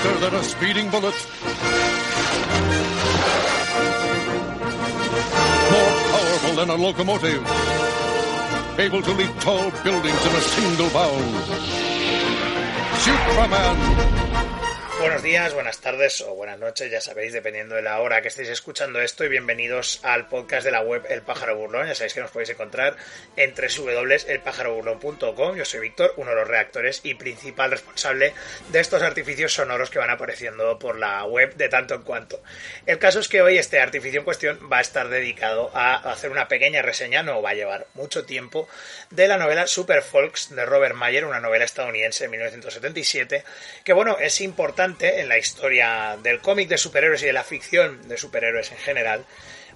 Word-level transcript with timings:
Faster 0.00 0.20
than 0.20 0.34
a 0.34 0.42
speeding 0.42 0.90
bullet. 0.90 1.14
More 5.72 5.94
powerful 6.10 6.54
than 6.56 6.70
a 6.70 6.74
locomotive. 6.74 7.44
Able 8.78 9.02
to 9.02 9.12
leap 9.12 9.38
tall 9.40 9.70
buildings 9.84 10.26
in 10.26 10.32
a 10.32 10.40
single 10.40 10.88
bound. 10.88 11.44
Superman. 12.96 14.19
Buenos 15.00 15.22
días, 15.22 15.54
buenas 15.54 15.80
tardes 15.80 16.20
o 16.20 16.34
buenas 16.34 16.58
noches, 16.58 16.90
ya 16.90 17.00
sabéis, 17.00 17.32
dependiendo 17.32 17.74
de 17.74 17.80
la 17.80 18.00
hora 18.00 18.20
que 18.20 18.28
estéis 18.28 18.50
escuchando 18.50 19.00
esto. 19.00 19.24
Y 19.24 19.30
bienvenidos 19.30 19.98
al 20.02 20.28
podcast 20.28 20.62
de 20.62 20.72
la 20.72 20.82
web 20.82 21.06
El 21.08 21.22
Pájaro 21.22 21.56
Burlón. 21.56 21.86
Ya 21.86 21.94
sabéis 21.94 22.12
que 22.12 22.20
nos 22.20 22.30
podéis 22.30 22.50
encontrar 22.50 22.98
en 23.34 23.54
www.elpájaroburlón.com. 23.54 25.56
Yo 25.56 25.64
soy 25.64 25.80
Víctor, 25.80 26.12
uno 26.18 26.32
de 26.32 26.36
los 26.36 26.46
redactores 26.46 27.00
y 27.02 27.14
principal 27.14 27.70
responsable 27.70 28.34
de 28.68 28.80
estos 28.80 29.02
artificios 29.02 29.54
sonoros 29.54 29.88
que 29.88 29.98
van 29.98 30.10
apareciendo 30.10 30.78
por 30.78 30.98
la 30.98 31.24
web 31.24 31.54
de 31.54 31.70
tanto 31.70 31.94
en 31.94 32.02
cuanto. 32.02 32.42
El 32.84 32.98
caso 32.98 33.20
es 33.20 33.28
que 33.28 33.40
hoy 33.40 33.56
este 33.56 33.80
artificio 33.80 34.20
en 34.20 34.26
cuestión 34.26 34.58
va 34.70 34.78
a 34.78 34.82
estar 34.82 35.08
dedicado 35.08 35.70
a 35.72 35.94
hacer 36.12 36.30
una 36.30 36.46
pequeña 36.46 36.82
reseña, 36.82 37.22
no 37.22 37.40
va 37.40 37.50
a 37.50 37.54
llevar 37.54 37.86
mucho 37.94 38.26
tiempo, 38.26 38.68
de 39.08 39.28
la 39.28 39.38
novela 39.38 39.66
Super 39.66 40.02
Folks 40.02 40.54
de 40.54 40.66
Robert 40.66 40.94
Mayer, 40.94 41.24
una 41.24 41.40
novela 41.40 41.64
estadounidense 41.64 42.24
de 42.24 42.28
1977, 42.28 43.44
que 43.82 43.92
bueno, 43.94 44.18
es 44.20 44.42
importante 44.42 44.89
en 45.00 45.28
la 45.28 45.38
historia 45.38 46.18
del 46.22 46.40
cómic 46.40 46.68
de 46.68 46.78
superhéroes 46.78 47.22
y 47.22 47.26
de 47.26 47.32
la 47.32 47.44
ficción 47.44 48.08
de 48.08 48.16
superhéroes 48.16 48.72
en 48.72 48.78
general, 48.78 49.24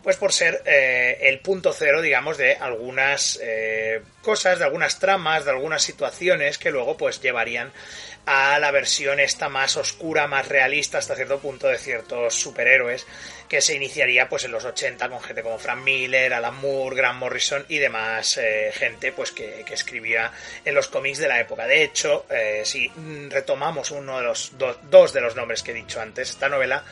pues 0.05 0.19
por 0.19 0.35
ser 0.35 0.63
eh, 0.67 1.17
el 1.23 1.41
punto 1.41 1.73
cero, 1.73 2.03
digamos, 2.03 2.37
de 2.37 2.57
algunas 2.57 3.41
eh, 3.43 4.03
cosas, 4.21 4.59
de 4.59 4.67
algunas 4.67 4.99
tramas, 4.99 5.47
de 5.47 5.51
algunas 5.51 5.83
situaciones 5.83 6.59
que 6.59 6.71
luego 6.71 6.99
pues 6.99 7.23
llevarían 7.23 7.73
a 8.27 8.59
la 8.59 8.71
versión 8.71 9.19
esta 9.19 9.49
más 9.49 9.79
oscura, 9.79 10.27
más 10.27 10.47
realista 10.49 10.99
hasta 10.99 11.15
cierto 11.17 11.39
punto 11.39 11.69
de 11.69 11.79
ciertos 11.79 12.35
superhéroes 12.35 13.07
que 13.49 13.63
se 13.63 13.75
iniciaría 13.75 14.29
pues 14.29 14.45
en 14.45 14.53
los 14.53 14.65
80 14.67 15.09
con 15.09 15.23
gente 15.23 15.43
como 15.43 15.59
Frank 15.59 15.83
Miller, 15.83 16.35
Alan 16.35 16.57
Moore, 16.57 16.97
Grant 16.97 17.19
Morrison 17.19 17.65
y 17.69 17.79
demás 17.79 18.37
eh, 18.37 18.73
gente 18.75 19.13
pues 19.13 19.33
que, 19.33 19.65
escribía 19.71 20.31
en 20.67 20.75
los 20.75 20.89
cómics 20.89 21.19
de 21.19 21.29
la 21.29 21.41
época. 21.41 21.67
De 21.67 21.83
hecho, 21.83 22.27
si 22.63 22.91
retomamos 23.31 23.91
uno 23.91 24.19
de 24.19 24.25
los 24.25 24.53
dos 24.59 25.13
de 25.13 25.21
los 25.21 25.35
nombres 25.35 25.63
que 25.63 25.73
he 25.73 25.75
dicho 25.75 26.01
antes, 26.01 26.31
esta 26.31 26.49
novela 26.49 26.85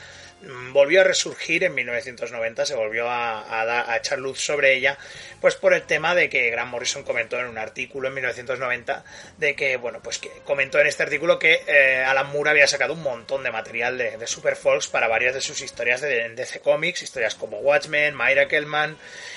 volvió 0.73 1.01
a 1.01 1.05
resurgir 1.05 1.65
en 1.65 1.75
1990, 1.75 2.67
se 2.67 2.75
volvió 2.75 3.07
a, 3.09 3.97
echar 3.97 4.19
luz 4.19 4.41
sobre 4.41 4.75
ella, 4.75 4.99
pues 5.41 5.55
por 5.55 5.75
el 5.75 5.83
tema 5.83 6.15
de 6.15 6.29
que 6.29 6.51
Grant 6.51 6.71
Morrison 6.71 7.03
comentó 7.03 7.39
en 7.39 7.47
un 7.47 7.59
artículo 7.59 8.09
en 8.09 8.15
1990 8.15 9.05
de 9.39 9.55
que, 9.55 9.77
bueno, 9.77 10.01
pues 10.03 10.19
que 10.19 10.31
comentó 10.45 10.81
en 10.81 10.87
este 10.87 11.03
artículo 11.03 11.39
que 11.39 11.63
eh, 11.67 12.05
Alan 12.05 12.31
Moore 12.33 12.51
había 12.51 12.67
sacado 12.67 12.95
un 12.95 13.03
montón 13.03 13.43
de 13.43 13.51
material 13.51 13.99
de, 13.99 14.17
de 14.17 14.27
Super 14.27 14.57
Folks 14.57 14.89
para 14.89 15.09
varias 15.09 15.35
de 15.35 15.41
sus 15.41 15.61
historias 15.61 16.01
de, 16.01 16.29
DC 16.31 16.61
Comics, 16.61 17.03
historias 17.03 17.35
como 17.35 17.59
Watchmen, 17.59 18.17
Kellman 18.49 18.97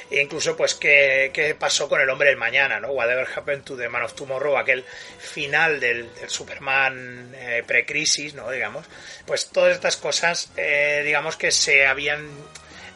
e 0.10 0.22
incluso 0.22 0.56
pues 0.56 0.76
qué, 0.76 1.56
pasó 1.60 1.90
con 1.90 2.00
el 2.00 2.10
hombre 2.10 2.30
del 2.30 2.38
mañana, 2.38 2.80
¿no? 2.80 2.90
Whatever 2.90 3.28
happened 3.36 3.64
to 3.64 3.76
the 3.76 3.90
Man 3.90 4.04
of 4.04 4.14
Tomorrow, 4.14 4.58
aquel 4.58 4.84
final 4.84 5.80
del, 5.80 6.10
Superman 6.28 7.34
eh, 7.36 7.64
pre-crisis, 7.66 8.34
¿no? 8.36 8.50
Digamos, 8.52 8.86
pues 9.26 9.48
todas 9.50 9.74
estas 9.74 9.98
cosas, 9.98 10.52
eh, 10.58 10.95
digamos 11.04 11.38
que 11.38 11.52
se 11.52 11.86
habían 11.86 12.30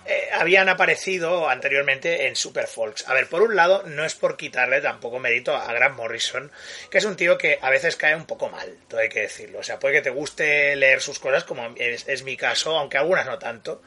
eh, 0.05 0.29
habían 0.33 0.69
aparecido 0.69 1.47
anteriormente 1.49 2.25
en 2.25 2.35
Super 2.35 2.65
Folks. 2.65 3.07
A 3.07 3.13
ver, 3.13 3.27
por 3.27 3.43
un 3.43 3.55
lado, 3.55 3.83
no 3.83 4.05
es 4.05 4.15
por 4.15 4.37
quitarle 4.37 4.81
tampoco 4.81 5.19
mérito 5.19 5.55
a 5.55 5.71
Grant 5.71 5.95
Morrison, 5.95 6.51
que 6.89 6.97
es 6.97 7.05
un 7.05 7.15
tío 7.15 7.37
que 7.37 7.59
a 7.61 7.69
veces 7.69 7.95
cae 7.95 8.15
un 8.15 8.25
poco 8.25 8.49
mal, 8.49 8.75
todo 8.87 9.01
hay 9.01 9.09
que 9.09 9.21
decirlo. 9.21 9.59
O 9.59 9.63
sea, 9.63 9.77
puede 9.77 9.95
que 9.95 10.01
te 10.01 10.09
guste 10.09 10.75
leer 10.75 11.01
sus 11.01 11.19
cosas, 11.19 11.43
como 11.43 11.75
es, 11.75 12.23
mi 12.23 12.35
caso, 12.37 12.75
aunque 12.75 12.97
algunas 12.97 13.27
no 13.27 13.37
tanto, 13.37 13.83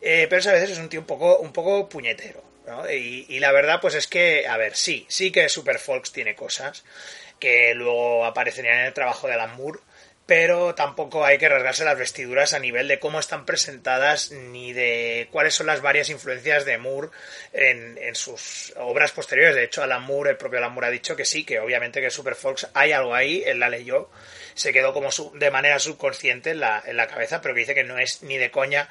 pero 0.00 0.48
a 0.48 0.52
veces 0.52 0.70
es 0.70 0.78
un 0.78 0.88
tío 0.88 1.00
un 1.00 1.06
poco, 1.06 1.38
un 1.38 1.52
poco 1.52 1.90
puñetero. 1.90 2.42
Y, 2.90 3.38
la 3.38 3.52
verdad, 3.52 3.80
pues 3.80 3.94
es 3.94 4.06
que, 4.06 4.46
a 4.48 4.56
ver, 4.56 4.74
sí, 4.74 5.06
sí 5.08 5.30
que 5.30 5.48
Super 5.48 5.78
Folks 5.78 6.10
tiene 6.10 6.34
cosas 6.34 6.84
que 7.38 7.74
luego 7.74 8.24
aparecerían 8.24 8.80
en 8.80 8.86
el 8.86 8.94
trabajo 8.94 9.28
de 9.28 9.34
Alan 9.34 9.56
Moore, 9.56 9.78
pero 10.26 10.74
tampoco 10.74 11.24
hay 11.24 11.38
que 11.38 11.48
rasgarse 11.48 11.84
las 11.84 11.96
vestiduras 11.96 12.52
a 12.52 12.58
nivel 12.58 12.88
de 12.88 12.98
cómo 12.98 13.20
están 13.20 13.46
presentadas 13.46 14.32
ni 14.32 14.72
de 14.72 15.28
cuáles 15.30 15.54
son 15.54 15.68
las 15.68 15.80
varias 15.80 16.10
influencias 16.10 16.64
de 16.64 16.78
Moore 16.78 17.10
en, 17.52 18.14
sus 18.16 18.74
obras 18.76 19.12
posteriores. 19.12 19.54
De 19.54 19.64
hecho, 19.64 19.84
Alan 19.84 20.02
Moore, 20.02 20.30
el 20.30 20.36
propio 20.36 20.58
Alan 20.58 20.72
Moore 20.72 20.88
ha 20.88 20.90
dicho 20.90 21.14
que 21.14 21.24
sí, 21.24 21.44
que 21.44 21.60
obviamente 21.60 22.00
que 22.00 22.10
Super 22.10 22.34
Folks 22.34 22.66
hay 22.74 22.90
algo 22.90 23.14
ahí, 23.14 23.44
él 23.46 23.60
la 23.60 23.68
leyó, 23.68 24.10
se 24.54 24.72
quedó 24.72 24.92
como 24.92 25.10
de 25.34 25.50
manera 25.52 25.78
subconsciente 25.78 26.50
en 26.50 26.60
la, 26.60 26.82
en 26.84 26.96
la 26.96 27.06
cabeza, 27.06 27.40
pero 27.40 27.54
que 27.54 27.60
dice 27.60 27.74
que 27.74 27.84
no 27.84 27.98
es 27.98 28.22
ni 28.22 28.36
de 28.36 28.50
coña 28.50 28.88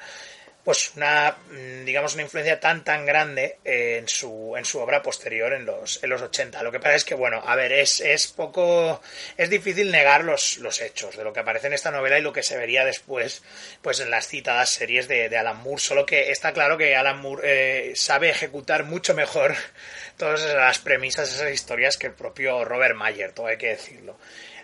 pues 0.66 0.90
una 0.96 1.36
mm, 1.48 1.84
digamos 1.84 2.14
una 2.14 2.24
influencia 2.24 2.58
tan 2.58 2.82
tan 2.82 3.06
grande 3.06 3.58
en 3.62 4.08
su 4.08 4.56
en 4.58 4.64
su 4.64 4.80
obra 4.80 5.00
posterior 5.00 5.52
en 5.52 5.64
los 5.64 6.02
en 6.02 6.10
los 6.10 6.20
80 6.20 6.60
lo 6.64 6.72
que 6.72 6.80
pasa 6.80 6.96
es 6.96 7.04
que 7.04 7.14
bueno 7.14 7.40
a 7.46 7.54
ver 7.54 7.70
es, 7.70 8.00
es 8.00 8.26
poco 8.26 9.00
es 9.36 9.48
difícil 9.48 9.92
negar 9.92 10.24
los, 10.24 10.58
los 10.58 10.80
hechos 10.80 11.16
de 11.16 11.22
lo 11.22 11.32
que 11.32 11.38
aparece 11.38 11.68
en 11.68 11.72
esta 11.72 11.92
novela 11.92 12.18
y 12.18 12.22
lo 12.22 12.32
que 12.32 12.42
se 12.42 12.56
vería 12.56 12.84
después 12.84 13.44
pues 13.80 14.00
en 14.00 14.10
las 14.10 14.26
citadas 14.26 14.70
series 14.70 15.06
de, 15.06 15.28
de 15.28 15.38
Alan 15.38 15.58
Moore. 15.58 15.80
Solo 15.80 16.04
que 16.04 16.32
está 16.32 16.52
claro 16.52 16.76
que 16.76 16.96
Alan 16.96 17.20
Moore 17.20 17.42
eh, 17.44 17.92
sabe 17.94 18.30
ejecutar 18.30 18.82
mucho 18.82 19.14
mejor 19.14 19.54
todas 20.16 20.44
las 20.52 20.80
premisas 20.80 21.32
esas 21.32 21.52
historias 21.52 21.96
que 21.96 22.08
el 22.08 22.14
propio 22.14 22.64
Robert 22.64 22.96
Mayer 22.96 23.30
todo 23.30 23.46
hay 23.46 23.56
que 23.56 23.68
decirlo 23.68 24.18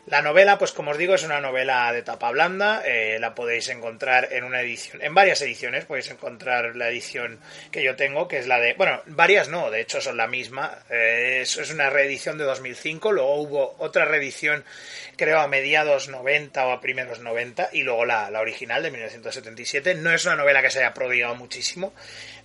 la 0.07 0.21
novela, 0.21 0.59
pues 0.59 0.73
como 0.73 0.91
os 0.91 0.99
digo, 0.99 1.15
es 1.15 1.23
una 1.23 1.41
novela 1.41 1.93
de 1.93 2.03
tapa 2.03 2.33
blanda. 2.33 2.83
Eh, 2.85 3.19
la 3.21 3.37
podéis 3.37 3.69
encontrar 3.69 4.33
en 4.33 4.43
una 4.43 4.61
edición, 4.61 5.01
en 5.01 5.15
varias 5.15 5.41
ediciones. 5.43 5.85
Podéis 5.85 6.11
encontrar 6.11 6.75
la 6.75 6.89
edición 6.89 7.39
que 7.71 7.85
yo 7.85 7.95
tengo, 7.95 8.27
que 8.27 8.39
es 8.39 8.49
la 8.49 8.59
de, 8.59 8.75
bueno, 8.75 9.01
varias 9.07 9.49
no, 9.49 9.71
de 9.71 9.81
hecho 9.81 10.01
son 10.01 10.17
la 10.17 10.27
misma. 10.27 10.77
Eh, 10.91 11.39
es, 11.43 11.71
una 11.71 11.89
reedición 11.89 12.37
de 12.37 12.45
2005. 12.45 13.13
Luego 13.13 13.37
hubo 13.37 13.77
otra 13.79 14.05
reedición, 14.05 14.65
creo 15.17 15.39
a 15.39 15.47
mediados 15.47 16.09
90 16.09 16.67
o 16.67 16.73
a 16.73 16.81
primeros 16.81 17.21
90, 17.21 17.71
y 17.73 17.85
luego 17.85 18.05
la, 18.05 18.29
la 18.29 18.41
original 18.41 18.83
de 18.83 18.91
1977. 18.91 19.95
No 19.95 20.13
es 20.13 20.25
una 20.25 20.35
novela 20.35 20.63
que 20.63 20.71
se 20.71 20.81
haya 20.81 20.95
prodigado 20.95 21.37
muchísimo 21.37 21.93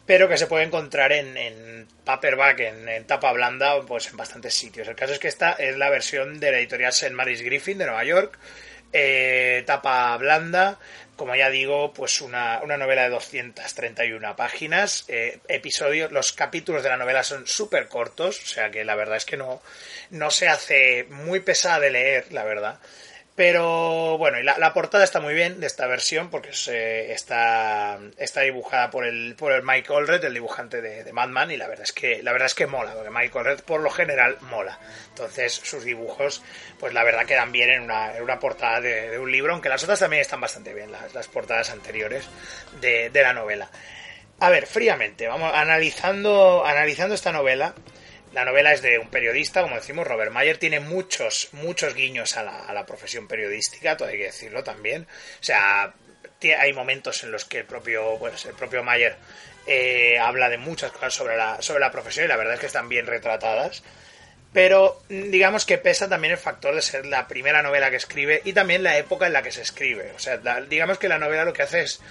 pero 0.08 0.30
que 0.30 0.38
se 0.38 0.48
puede 0.48 0.64
encontrar 0.64 1.12
en, 1.12 1.86
paperback, 2.06 2.62
en, 2.62 3.06
tapa 3.06 3.34
blanda, 3.34 3.82
pues 3.86 4.08
en 4.08 4.18
bastantes 4.18 4.54
sitios. 4.54 4.88
El 4.88 4.96
caso 4.96 5.14
es 5.14 5.20
que 5.20 5.28
esta 5.28 5.52
es 5.52 5.78
la 5.78 5.90
versión 5.90 6.40
de 6.40 6.52
la 6.52 6.60
editorial 6.60 6.92
St. 6.92 7.14
Mary's 7.14 7.42
Griffin 7.42 7.78
de 7.78 7.86
Nueva 7.86 8.06
York, 8.06 8.40
eh, 8.94 9.64
tapa 9.68 10.16
blanda, 10.16 10.80
como 11.18 11.36
ya 11.36 11.50
digo, 11.50 11.92
pues 11.94 12.22
una, 12.22 12.62
novela 12.62 13.04
de 13.04 13.10
231 13.10 14.36
páginas, 14.38 15.04
eh, 15.10 15.40
episodios, 15.50 16.12
los 16.12 16.32
capítulos 16.32 16.84
de 16.84 16.90
la 16.90 16.98
novela 16.98 17.24
son 17.24 17.46
súper 17.46 17.90
cortos, 17.90 18.42
o 18.42 18.46
sea 18.46 18.72
que 18.72 18.86
la 18.86 18.96
verdad 18.96 19.18
es 19.18 19.26
que 19.26 19.36
no, 19.36 19.62
no 20.12 20.32
se 20.32 20.48
hace 20.48 21.06
muy 21.10 21.42
pesada 21.42 21.82
de 21.82 21.90
leer, 21.90 22.32
la 22.32 22.46
verdad. 22.46 22.80
Pero 23.38 24.18
bueno, 24.18 24.40
y 24.40 24.44
la, 24.44 24.74
portada 24.74 25.04
está 25.04 25.20
muy 25.20 25.36
bien 25.36 25.60
de 25.60 25.68
esta 25.68 25.86
versión 25.86 26.32
porque 26.32 26.50
está, 27.14 28.00
está 28.18 28.42
dibujada 28.42 28.90
por 28.90 29.06
el, 29.06 29.36
por 29.36 29.52
el 29.52 29.62
Mike 29.62 29.94
Allred, 29.94 30.26
el 30.26 30.34
dibujante 30.34 30.82
de, 30.82 31.04
de, 31.04 31.14
Madman, 31.14 31.52
y 31.52 31.58
la 31.58 31.68
verdad 31.68 31.84
es 31.84 31.94
que 31.94 32.24
la 32.24 32.32
verdad 32.32 32.48
es 32.48 32.56
que 32.56 32.66
mola, 32.66 32.96
porque 32.96 33.12
Mike 33.12 33.38
Allred 33.38 33.60
por 33.60 33.82
lo 33.82 33.92
general 33.92 34.40
mola. 34.42 34.80
Entonces 35.10 35.54
sus 35.54 35.84
dibujos, 35.84 36.42
pues 36.80 36.96
la 36.96 37.04
verdad 37.04 37.28
quedan 37.28 37.52
bien 37.52 37.70
en 37.70 37.84
una, 37.84 38.18
en 38.18 38.24
una 38.24 38.40
portada 38.40 38.82
de, 38.82 39.20
un 39.20 39.32
libro, 39.32 39.54
aunque 39.54 39.70
las 39.70 39.84
otras 39.84 40.00
también 40.00 40.22
están 40.22 40.42
bastante 40.42 40.74
bien, 40.74 40.92
las, 40.92 41.14
las 41.14 41.28
portadas 41.28 41.70
anteriores 41.70 42.28
de, 42.82 43.12
de 43.12 43.22
la 43.22 43.34
novela. 43.34 43.70
A 44.40 44.50
ver, 44.50 44.66
fríamente, 44.66 45.28
vamos 45.28 45.54
analizando, 45.54 46.66
analizando 46.66 47.14
esta 47.14 47.32
novela. 47.32 47.76
La 48.38 48.46
novela 48.46 48.72
es 48.72 48.84
de 48.84 49.00
un 49.00 49.10
periodista, 49.10 49.64
como 49.64 49.78
decimos, 49.78 50.06
Robert 50.06 50.32
Mayer. 50.32 50.60
Tiene 50.60 50.80
muchos, 50.80 51.50
muchos 51.54 51.96
guiños 51.96 52.38
a 52.38 52.44
la, 52.44 52.86
profesión 52.86 53.28
periodística, 53.28 53.98
todo 53.98 54.10
hay 54.10 54.20
que 54.20 54.26
decirlo 54.26 54.64
también. 54.64 55.08
O 55.42 55.44
sea, 55.44 55.92
hay 56.60 56.72
momentos 56.72 57.24
en 57.24 57.32
los 57.32 57.46
que 57.46 57.58
el 57.58 57.66
propio, 57.66 58.16
el 58.28 58.54
propio 58.54 58.84
Mayer 58.84 59.16
eh, 59.66 60.20
habla 60.20 60.50
de 60.50 60.60
muchas 60.60 60.92
cosas 60.92 61.16
sobre 61.16 61.36
la, 61.36 61.92
profesión 61.92 62.26
y 62.26 62.28
la 62.28 62.38
verdad 62.38 62.54
es 62.54 62.60
que 62.60 62.68
están 62.68 62.88
bien 62.88 63.08
retratadas. 63.08 63.82
Pero 64.54 65.02
digamos 65.10 65.66
que 65.66 65.80
pesa 65.80 66.08
también 66.08 66.34
el 66.34 66.40
factor 66.40 66.76
de 66.76 66.84
ser 66.84 67.08
la 67.08 67.28
primera 67.28 67.64
novela 67.64 67.90
que 67.90 67.96
escribe 67.96 68.44
y 68.46 68.54
también 68.54 68.84
la 68.84 69.00
época 69.00 69.26
en 69.26 69.34
la 69.34 69.42
que 69.42 69.52
se 69.52 69.64
escribe. 69.64 70.12
O 70.16 70.20
sea, 70.20 70.38
digamos 70.70 71.00
que 71.00 71.10
la 71.10 71.18
novela 71.18 71.44
lo 71.44 71.54
que 71.54 71.64
hace 71.64 71.82
es 71.82 72.02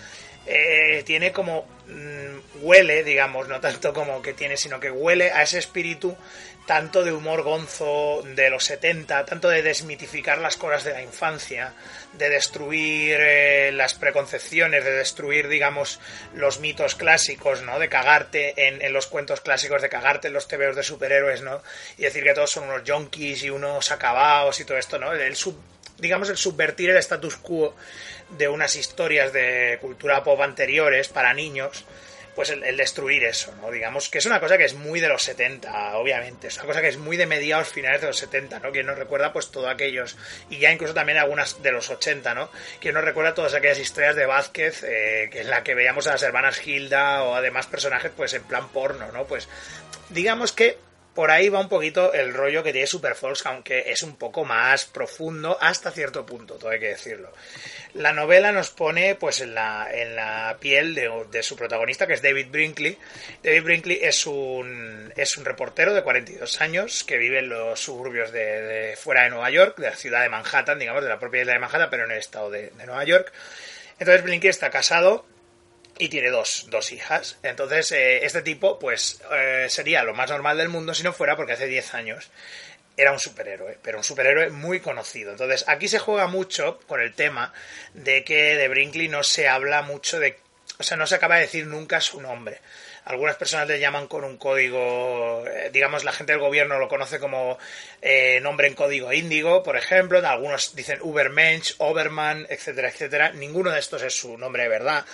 eh, 0.46 1.02
tiene 1.04 1.32
como 1.32 1.66
mm, 1.88 2.62
huele, 2.64 3.02
digamos, 3.04 3.48
no 3.48 3.60
tanto 3.60 3.92
como 3.92 4.22
que 4.22 4.32
tiene, 4.32 4.56
sino 4.56 4.80
que 4.80 4.90
huele 4.90 5.30
a 5.32 5.42
ese 5.42 5.58
espíritu 5.58 6.16
tanto 6.66 7.04
de 7.04 7.12
humor 7.12 7.42
gonzo 7.42 8.22
de 8.34 8.50
los 8.50 8.64
70, 8.64 9.24
tanto 9.24 9.48
de 9.48 9.62
desmitificar 9.62 10.38
las 10.38 10.56
cosas 10.56 10.82
de 10.84 10.92
la 10.92 11.02
infancia, 11.02 11.72
de 12.14 12.28
destruir 12.28 13.18
eh, 13.20 13.70
las 13.72 13.94
preconcepciones, 13.94 14.84
de 14.84 14.90
destruir, 14.90 15.48
digamos, 15.48 16.00
los 16.34 16.58
mitos 16.58 16.96
clásicos, 16.96 17.62
¿no? 17.62 17.78
De 17.78 17.88
cagarte 17.88 18.54
en, 18.66 18.92
los 18.92 19.06
cuentos 19.06 19.40
clásicos, 19.40 19.80
de 19.80 19.88
cagarte 19.88 20.28
en 20.28 20.34
los 20.34 20.48
tebeos 20.48 20.74
de 20.74 20.82
superhéroes, 20.82 21.40
¿no? 21.42 21.62
Y 21.98 22.02
decir 22.02 22.24
que 22.24 22.34
todos 22.34 22.50
son 22.50 22.64
unos 22.64 22.82
junkies 22.84 23.44
y 23.44 23.50
unos 23.50 23.92
acabados 23.92 24.58
y 24.58 24.64
todo 24.64 24.76
esto, 24.76 24.98
¿no? 24.98 25.12
El 25.12 25.36
digamos, 25.98 26.28
el 26.28 26.36
subvertir 26.36 26.90
el 26.90 26.96
status 26.96 27.36
quo 27.36 27.74
de 28.30 28.48
unas 28.48 28.76
historias 28.76 29.32
de 29.32 29.78
cultura 29.80 30.22
pop 30.24 30.40
anteriores 30.40 31.08
para 31.08 31.32
niños, 31.32 31.84
pues 32.36 32.50
el, 32.50 32.76
destruir 32.76 33.24
eso, 33.24 33.54
¿no? 33.62 33.70
Digamos 33.70 34.10
que 34.10 34.18
es 34.18 34.26
una 34.26 34.40
cosa 34.40 34.58
que 34.58 34.66
es 34.66 34.74
muy 34.74 35.00
de 35.00 35.08
los 35.08 35.22
70, 35.22 35.96
obviamente, 35.96 36.48
es 36.48 36.56
una 36.58 36.66
cosa 36.66 36.82
que 36.82 36.88
es 36.88 36.98
muy 36.98 37.16
de 37.16 37.24
mediados 37.24 37.68
finales 37.68 38.02
de 38.02 38.08
los 38.08 38.18
70, 38.18 38.60
¿no? 38.60 38.72
Quien 38.72 38.84
nos 38.84 38.98
recuerda 38.98 39.32
pues 39.32 39.50
todos 39.50 39.70
aquellos, 39.70 40.18
y 40.50 40.58
ya 40.58 40.70
incluso 40.70 40.92
también 40.92 41.16
algunas 41.16 41.62
de 41.62 41.72
los 41.72 41.88
80, 41.88 42.34
¿no? 42.34 42.50
Quien 42.78 42.92
nos 42.92 43.04
recuerda 43.04 43.32
todas 43.32 43.54
aquellas 43.54 43.78
historias 43.78 44.16
de 44.16 44.26
Vázquez, 44.26 44.84
eh, 44.84 45.30
que 45.32 45.40
en 45.40 45.50
la 45.50 45.64
que 45.64 45.74
veíamos 45.74 46.06
a 46.08 46.12
las 46.12 46.22
hermanas 46.22 46.64
Hilda 46.66 47.22
o 47.22 47.34
además 47.34 47.68
personajes 47.68 48.12
pues 48.14 48.34
en 48.34 48.42
plan 48.42 48.68
porno, 48.68 49.10
¿no? 49.12 49.24
Pues 49.24 49.48
digamos 50.10 50.52
que 50.52 50.76
por 51.16 51.30
ahí 51.30 51.48
va 51.48 51.58
un 51.58 51.68
poquito 51.68 52.12
el 52.12 52.34
rollo 52.34 52.62
que 52.62 52.72
tiene 52.72 52.86
Super 52.86 53.16
aunque 53.46 53.90
es 53.90 54.02
un 54.02 54.16
poco 54.16 54.44
más 54.44 54.84
profundo 54.84 55.56
hasta 55.60 55.90
cierto 55.90 56.26
punto, 56.26 56.54
todo 56.54 56.70
hay 56.70 56.78
que 56.78 56.88
decirlo. 56.88 57.32
La 57.94 58.12
novela 58.12 58.52
nos 58.52 58.68
pone 58.68 59.14
pues 59.14 59.40
en 59.40 59.54
la, 59.54 59.88
en 59.90 60.14
la 60.14 60.58
piel 60.60 60.94
de, 60.94 61.42
su 61.42 61.56
protagonista, 61.56 62.06
que 62.06 62.12
es 62.12 62.20
David 62.20 62.48
Brinkley. 62.50 62.98
David 63.42 63.62
Brinkley 63.62 63.98
es 64.02 64.26
un, 64.26 65.10
es 65.16 65.38
un 65.38 65.46
reportero 65.46 65.94
de 65.94 66.02
42 66.02 66.60
años 66.60 67.02
que 67.02 67.16
vive 67.16 67.38
en 67.38 67.48
los 67.48 67.80
suburbios 67.80 68.30
de, 68.30 68.94
fuera 68.98 69.22
de 69.24 69.30
Nueva 69.30 69.48
York, 69.48 69.78
de 69.78 69.90
la 69.90 69.96
ciudad 69.96 70.20
de 70.20 70.28
Manhattan, 70.28 70.78
digamos, 70.78 71.02
de 71.02 71.08
la 71.08 71.18
propia 71.18 71.40
isla 71.40 71.54
de 71.54 71.58
Manhattan, 71.60 71.88
pero 71.90 72.04
en 72.04 72.10
el 72.10 72.18
estado 72.18 72.50
de, 72.50 72.70
de 72.70 72.86
Nueva 72.86 73.04
York. 73.04 73.32
Entonces 73.98 74.22
Brinkley 74.22 74.50
está 74.50 74.68
casado 74.68 75.24
y 75.98 76.08
tiene 76.08 76.30
dos, 76.30 76.66
dos 76.70 76.92
hijas. 76.92 77.38
Entonces, 77.42 77.92
eh, 77.92 78.24
este 78.24 78.42
tipo, 78.42 78.78
pues, 78.78 79.20
eh, 79.32 79.66
sería 79.68 80.02
lo 80.02 80.14
más 80.14 80.30
normal 80.30 80.58
del 80.58 80.68
mundo 80.68 80.94
si 80.94 81.02
no 81.02 81.12
fuera 81.12 81.36
porque 81.36 81.52
hace 81.52 81.66
10 81.66 81.94
años 81.94 82.30
era 82.96 83.12
un 83.12 83.18
superhéroe, 83.18 83.78
pero 83.82 83.98
un 83.98 84.04
superhéroe 84.04 84.50
muy 84.50 84.80
conocido. 84.80 85.32
Entonces, 85.32 85.64
aquí 85.68 85.88
se 85.88 85.98
juega 85.98 86.26
mucho 86.26 86.78
con 86.86 87.00
el 87.00 87.14
tema 87.14 87.52
de 87.94 88.24
que 88.24 88.56
de 88.56 88.68
Brinkley 88.68 89.08
no 89.08 89.22
se 89.22 89.48
habla 89.48 89.82
mucho 89.82 90.18
de. 90.18 90.38
O 90.78 90.82
sea, 90.82 90.96
no 90.96 91.06
se 91.06 91.14
acaba 91.14 91.36
de 91.36 91.42
decir 91.42 91.66
nunca 91.66 92.00
su 92.00 92.20
nombre. 92.20 92.60
Algunas 93.04 93.36
personas 93.36 93.68
le 93.68 93.78
llaman 93.78 94.08
con 94.08 94.24
un 94.24 94.36
código, 94.36 95.44
eh, 95.46 95.70
digamos, 95.72 96.04
la 96.04 96.12
gente 96.12 96.32
del 96.32 96.40
gobierno 96.40 96.78
lo 96.78 96.88
conoce 96.88 97.18
como 97.18 97.56
nombre 98.42 98.66
en 98.66 98.74
código 98.74 99.12
índigo, 99.12 99.62
por 99.62 99.76
ejemplo. 99.76 100.26
Algunos 100.26 100.74
dicen 100.74 100.98
Ubermensch, 101.02 101.76
Oberman, 101.78 102.46
etcétera, 102.50 102.88
etcétera. 102.88 103.30
Ninguno 103.32 103.70
de 103.70 103.78
estos 103.78 104.02
es 104.02 104.14
su 104.14 104.36
nombre 104.36 104.64
de 104.64 104.68
verdad 104.68 105.06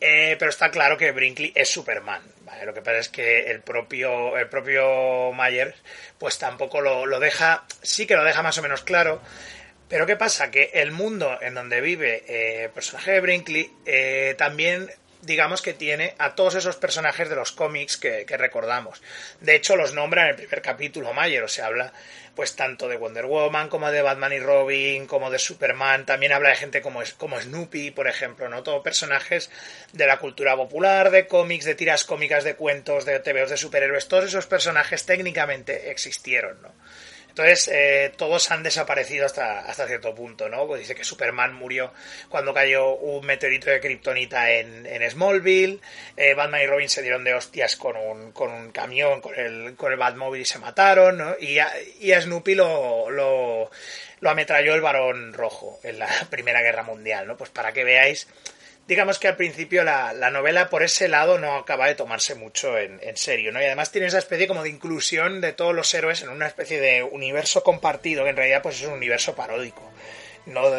eh, 0.00 0.36
pero 0.38 0.50
está 0.50 0.70
claro 0.70 0.96
que 0.96 1.12
Brinkley 1.12 1.52
es 1.54 1.68
Superman. 1.68 2.22
Lo 2.64 2.74
que 2.74 2.82
pasa 2.82 2.98
es 2.98 3.08
que 3.08 3.50
el 3.50 3.60
propio, 3.60 4.36
el 4.36 4.48
propio 4.48 5.32
Mayer, 5.32 5.74
pues 6.18 6.38
tampoco 6.38 6.80
lo, 6.80 7.20
deja, 7.20 7.64
sí 7.82 8.06
que 8.06 8.16
lo 8.16 8.24
deja 8.24 8.42
más 8.42 8.58
o 8.58 8.62
menos 8.62 8.82
claro. 8.82 9.20
Pero 9.88 10.06
¿qué 10.06 10.16
pasa? 10.16 10.50
Que 10.50 10.70
el 10.74 10.92
mundo 10.92 11.38
en 11.40 11.54
donde 11.54 11.80
vive 11.80 12.24
eh, 12.28 12.64
el 12.64 12.70
personaje 12.70 13.12
de 13.12 13.20
Brinkley 13.20 13.72
eh, 13.86 14.34
también 14.38 14.90
digamos 15.22 15.62
que 15.62 15.74
tiene 15.74 16.14
a 16.18 16.34
todos 16.34 16.54
esos 16.54 16.76
personajes 16.76 17.28
de 17.28 17.36
los 17.36 17.52
cómics 17.52 17.96
que, 17.96 18.24
recordamos. 18.36 19.02
De 19.40 19.54
hecho, 19.54 19.76
los 19.76 19.94
nombra 19.94 20.22
en 20.22 20.28
el 20.30 20.36
primer 20.36 20.62
capítulo 20.62 21.12
Mayer, 21.12 21.42
o 21.42 21.48
se 21.48 21.62
habla 21.62 21.92
pues 22.34 22.56
tanto 22.56 22.88
de 22.88 22.96
Wonder 22.96 23.26
Woman 23.26 23.68
como 23.68 23.90
de 23.90 24.02
Batman 24.02 24.32
y 24.32 24.38
Robin, 24.38 25.06
como 25.06 25.30
de 25.30 25.38
Superman, 25.38 26.06
también 26.06 26.32
habla 26.32 26.50
de 26.50 26.56
gente 26.56 26.80
como, 26.80 27.02
como 27.18 27.40
Snoopy, 27.40 27.90
por 27.90 28.08
ejemplo, 28.08 28.48
¿no? 28.48 28.62
Todos 28.62 28.82
personajes 28.82 29.50
de 29.92 30.06
la 30.06 30.18
cultura 30.18 30.56
popular, 30.56 31.10
de 31.10 31.26
cómics, 31.26 31.64
de 31.64 31.74
tiras 31.74 32.04
cómicas, 32.04 32.44
de 32.44 32.54
cuentos, 32.54 33.04
de 33.04 33.18
TVOs 33.20 33.50
de 33.50 33.56
superhéroes, 33.56 34.08
todos 34.08 34.24
esos 34.24 34.46
personajes 34.46 35.04
técnicamente 35.04 35.90
existieron, 35.90 36.62
¿no? 36.62 36.72
Entonces, 37.30 37.70
eh, 37.72 38.12
todos 38.16 38.50
han 38.50 38.62
desaparecido 38.62 39.24
hasta, 39.24 39.60
hasta 39.60 39.86
cierto 39.86 40.14
punto, 40.14 40.48
¿no? 40.48 40.66
Pues 40.66 40.80
dice 40.80 40.94
que 40.94 41.04
Superman 41.04 41.54
murió 41.54 41.92
cuando 42.28 42.52
cayó 42.52 42.96
un 42.96 43.24
meteorito 43.24 43.70
de 43.70 43.80
Kryptonita 43.80 44.50
en, 44.50 44.84
en 44.84 45.08
Smallville, 45.08 45.80
eh, 46.16 46.34
Batman 46.34 46.62
y 46.62 46.66
Robin 46.66 46.88
se 46.88 47.02
dieron 47.02 47.24
de 47.24 47.34
hostias 47.34 47.76
con 47.76 47.96
un, 47.96 48.32
con 48.32 48.50
un 48.50 48.72
camión, 48.72 49.20
con 49.20 49.34
el, 49.34 49.76
con 49.76 49.92
el 49.92 49.98
Batmobile 49.98 50.42
y 50.42 50.44
se 50.44 50.58
mataron, 50.58 51.18
¿no? 51.18 51.36
Y 51.40 51.58
a, 51.58 51.70
y 52.00 52.12
a 52.12 52.20
Snoopy 52.20 52.54
lo, 52.54 53.10
lo, 53.10 53.70
lo 54.20 54.30
ametralló 54.30 54.74
el 54.74 54.80
varón 54.80 55.32
rojo 55.32 55.78
en 55.82 55.98
la 55.98 56.08
Primera 56.30 56.62
Guerra 56.62 56.82
Mundial, 56.82 57.26
¿no? 57.26 57.36
Pues 57.36 57.50
para 57.50 57.72
que 57.72 57.84
veáis 57.84 58.26
digamos 58.90 59.20
que 59.20 59.28
al 59.28 59.36
principio 59.36 59.84
la, 59.84 60.30
novela 60.32 60.68
por 60.68 60.82
ese 60.82 61.06
lado 61.06 61.38
no 61.38 61.54
acaba 61.54 61.86
de 61.86 61.94
tomarse 61.94 62.34
mucho 62.34 62.76
en, 62.76 63.16
serio, 63.16 63.52
¿no? 63.52 63.62
Y 63.62 63.64
además 63.64 63.92
tiene 63.92 64.08
esa 64.08 64.18
especie 64.18 64.48
como 64.48 64.64
de 64.64 64.68
inclusión 64.68 65.40
de 65.40 65.52
todos 65.52 65.72
los 65.72 65.94
héroes 65.94 66.22
en 66.22 66.28
una 66.28 66.48
especie 66.48 66.80
de 66.80 67.04
universo 67.04 67.62
compartido, 67.62 68.24
que 68.24 68.30
en 68.30 68.36
realidad 68.36 68.62
pues 68.62 68.80
es 68.80 68.88
un 68.88 68.94
universo 68.94 69.36
paródico. 69.36 69.88
No 70.44 70.74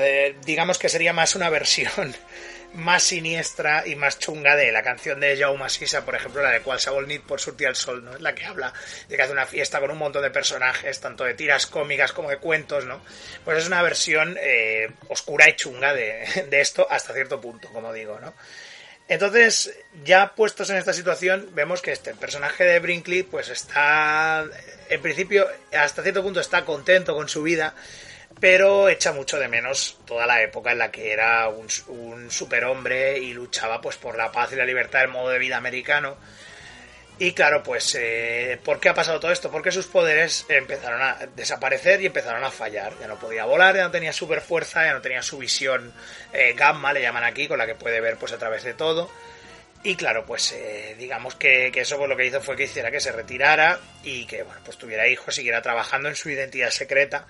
digamos 0.46 0.78
que 0.78 0.90
sería 0.90 1.13
más 1.13 1.38
una 1.38 1.50
versión 1.50 2.13
más 2.74 3.04
siniestra 3.04 3.86
y 3.86 3.96
más 3.96 4.20
chunga 4.20 4.56
de 4.56 4.72
la 4.72 4.84
canción 4.84 5.20
de 5.20 5.38
Jaume 5.38 5.70
Sisa, 5.70 6.06
por 6.06 6.16
ejemplo, 6.16 6.42
la 6.42 6.52
de 6.52 6.62
Qualsevol 6.62 7.08
Nit 7.08 7.24
por 7.24 7.40
Surti 7.40 7.66
al 7.66 7.76
Sol, 7.76 8.04
¿no? 8.04 8.16
Es 8.16 8.22
la 8.22 8.34
que 8.34 8.46
habla 8.46 8.74
de 9.08 9.16
que 9.16 9.22
hace 9.22 9.32
una 9.32 9.46
fiesta 9.46 9.80
con 9.80 9.92
un 9.92 9.98
montón 9.98 10.24
de 10.24 10.32
personajes, 10.32 11.00
tanto 11.00 11.24
de 11.24 11.34
tiras 11.34 11.68
cómicas 11.68 12.14
como 12.14 12.30
de 12.30 12.38
cuentos, 12.38 12.86
¿no? 12.86 13.02
Pues 13.44 13.58
es 13.58 13.68
una 13.68 13.82
versión 13.82 14.38
eh, 14.40 14.90
oscura 15.10 15.50
y 15.50 15.56
chunga 15.56 15.94
de, 15.94 16.26
de 16.50 16.62
esto 16.62 16.88
hasta 16.90 17.14
cierto 17.14 17.42
punto, 17.42 17.70
como 17.70 17.92
digo, 17.94 18.20
¿no? 18.20 18.34
Entonces, 19.12 19.78
ya 20.06 20.36
puestos 20.36 20.70
en 20.70 20.78
esta 20.78 20.94
situación, 20.94 21.50
vemos 21.51 21.82
que 21.82 21.92
este 21.92 22.13
personaje 22.16 22.63
de 22.63 22.80
Brinkley, 22.80 23.24
pues 23.24 23.50
está, 23.50 24.46
en 24.90 25.01
principio, 25.01 25.50
hasta 25.78 26.01
cierto 26.01 26.24
punto 26.24 26.40
está 26.40 26.63
contento 26.63 27.13
con 27.13 27.28
su 27.28 27.44
vida, 27.44 27.75
pero 28.41 28.89
echa 28.89 29.13
mucho 29.13 29.39
de 29.39 29.48
menos 29.48 30.00
toda 30.03 30.25
la 30.25 30.41
época 30.41 30.71
en 30.71 30.79
la 30.79 30.91
que 30.91 31.13
era 31.13 31.48
un, 31.48 31.69
superhombre 32.31 33.19
y 33.19 33.33
luchaba 33.33 33.79
pues 33.79 33.98
por 33.98 34.17
la 34.17 34.31
paz 34.31 34.51
y 34.51 34.55
la 34.55 34.65
libertad 34.65 35.01
del 35.01 35.10
modo 35.10 35.29
de 35.29 35.38
vida 35.38 35.57
americano. 35.57 36.17
Y 37.19 37.33
claro, 37.33 37.62
pues, 37.62 37.93
eh, 37.93 38.60
¿por 38.65 38.79
qué 38.79 38.89
ha 38.89 38.95
pasado 38.95 39.19
todo 39.19 39.31
esto? 39.31 39.51
Porque 39.51 39.71
sus 39.71 39.86
poderes 39.86 40.48
empezaron 40.50 41.03
a 41.03 41.19
desaparecer 41.36 42.01
y 42.01 42.07
empezaron 42.07 42.43
a 42.43 42.50
fallar. 42.50 42.93
Ya 43.00 43.07
no 43.07 43.19
podía 43.19 43.45
volar, 43.45 43.75
ya 43.75 43.83
no 43.83 43.91
tenía 43.91 44.12
super 44.12 44.41
fuerza, 44.41 44.86
ya 44.86 44.93
no 44.93 45.01
tenía 45.01 45.21
su 45.21 45.38
visión 45.38 45.93
eh, 46.33 46.53
gamma, 46.57 46.93
le 46.93 47.01
llaman 47.03 47.24
aquí, 47.24 47.48
con 47.48 47.60
la 47.60 47.67
que 47.67 47.75
puede 47.75 48.01
ver 48.01 48.17
pues 48.17 48.31
a 48.31 48.39
través 48.39 48.63
de 48.63 48.74
todo. 48.74 49.12
Y 49.83 49.95
claro, 49.95 50.25
pues 50.25 50.51
eh, 50.53 50.95
digamos 50.98 51.36
que, 51.36 51.67
eso 51.75 51.98
pues, 51.98 52.10
lo 52.10 52.17
que 52.17 52.25
hizo 52.25 52.41
fue 52.41 52.55
que 52.55 52.63
hiciera 52.63 52.89
que 52.89 53.00
se 53.00 53.12
retirara 53.12 53.79
y 54.03 54.25
que 54.25 54.41
bueno, 54.41 54.60
pues 54.65 54.79
tuviera 54.79 55.07
hijos, 55.07 55.36
siguiera 55.36 55.62
trabajando 55.62 56.10
en 56.10 56.15
su 56.15 56.31
identidad 56.31 56.71
secreta 56.71 57.27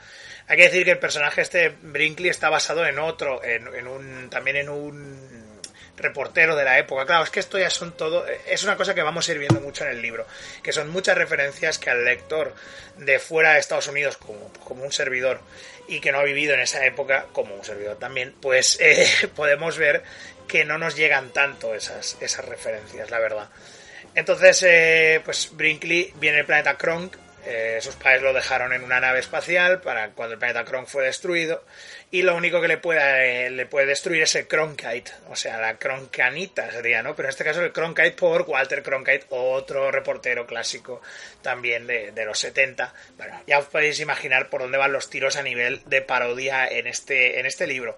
hay 0.51 0.58
que 0.58 0.63
decir 0.63 0.84
que 0.84 0.91
el 0.91 1.00
personaje 1.00 1.39
este 1.39 1.70
Brinkley 1.81 2.29
está 2.29 2.50
basado 2.50 2.86
en 2.86 3.00
otro, 3.00 3.41
en, 3.41 3.88
un 3.88 4.29
también 4.29 4.58
en 4.58 4.67
un 4.67 5.62
reportero 5.96 6.58
de 6.58 6.65
la 6.65 6.77
época. 6.77 7.05
Claro, 7.05 7.24
es 7.24 7.29
que 7.29 7.39
esto 7.39 7.58
ya 7.58 7.70
son 7.70 7.96
todo. 7.96 8.25
Es 8.27 8.62
una 8.63 8.75
cosa 8.75 8.93
que 8.93 9.01
vamos 9.01 9.29
a 9.29 9.31
ir 9.31 9.39
viendo 9.39 9.62
mucho 9.62 9.86
en 9.86 9.91
el 9.91 10.01
libro, 10.01 10.27
que 10.62 10.74
son 10.74 10.89
muchas 10.89 11.17
referencias 11.17 11.79
que 11.79 11.89
al 11.89 12.03
lector 12.03 12.53
de 12.98 13.17
fuera 13.17 13.53
de 13.53 13.62
Estados 13.62 13.88
Unidos, 13.88 14.17
como, 14.17 14.84
un 14.84 14.91
servidor, 14.91 15.39
y 15.88 16.01
que 16.01 16.12
no 16.12 16.20
ha 16.20 16.24
vivido 16.24 16.53
en 16.53 16.60
esa 16.60 16.86
época, 16.86 17.27
como 17.31 17.55
un 17.55 17.63
servidor 17.63 17.98
también, 17.98 18.36
pues 18.41 18.77
eh, 18.81 19.08
podemos 19.34 19.77
ver 19.77 20.03
que 20.50 20.65
no 20.65 20.77
nos 20.77 20.98
llegan 20.98 21.29
tanto 21.29 21.74
esas, 21.75 22.17
esas 22.20 22.43
referencias, 22.43 23.10
la 23.10 23.20
verdad. 23.20 23.50
Entonces, 24.15 24.63
eh, 24.67 25.22
pues 25.24 25.51
Brinkley 25.53 26.13
viene 26.20 26.39
el 26.39 26.46
planeta 26.46 26.77
Kronk 26.77 27.15
Eh, 27.43 27.79
sus 27.81 27.95
padres 27.95 28.21
lo 28.21 28.33
dejaron 28.33 28.71
en 28.71 28.83
una 28.83 29.00
nave 29.00 29.19
espacial 29.19 29.81
para 29.81 30.10
cuando 30.12 30.33
el 30.33 30.39
planeta 30.39 30.63
Kronk 30.63 30.88
fue 30.88 31.05
destruido 31.05 31.63
y 32.12 32.21
lo 32.21 32.36
único 32.36 32.62
que 32.62 32.67
le 32.67 32.77
puede, 32.77 33.50
le 33.50 33.65
puede 33.65 33.88
destruir 33.88 34.21
es 34.21 34.36
el 34.36 34.48
Cronkite, 34.48 35.12
o 35.27 35.36
sea, 35.36 35.60
la 35.60 35.77
Cronkanita 35.79 36.69
sería, 36.69 37.01
¿no? 37.01 37.15
Pero 37.15 37.27
en 37.27 37.31
este 37.31 37.43
caso 37.43 37.63
el 37.63 37.71
Cronkite 37.71 38.12
por 38.12 38.43
Walter 38.43 38.83
Cronkite, 38.83 39.25
otro 39.29 39.89
reportero 39.91 40.45
clásico 40.45 41.01
también 41.41 41.88
de, 41.88 42.13
los 42.25 42.38
70. 42.38 42.93
Bueno, 43.17 43.41
ya 43.48 43.57
os 43.57 43.65
podéis 43.65 44.00
imaginar 44.00 44.50
por 44.50 44.62
dónde 44.62 44.77
van 44.77 44.91
los 44.91 45.10
tiros 45.10 45.36
a 45.36 45.41
nivel 45.41 45.81
de 45.86 46.01
parodia 46.03 46.67
en 46.67 46.86
este, 46.86 47.39
en 47.39 47.48
este 47.48 47.65
libro. 47.65 47.98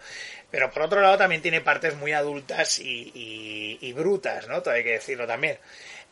Pero 0.52 0.72
por 0.72 0.84
otro 0.84 1.02
lado 1.02 1.18
también 1.18 1.42
tiene 1.42 1.60
partes 1.60 1.96
muy 1.96 2.14
adultas 2.14 2.80
y, 2.80 3.80
y 3.82 3.94
brutas, 3.94 4.48
¿no? 4.48 4.62
Hay 4.68 4.84
que 4.84 4.92
decirlo 4.92 5.28
también. 5.28 5.58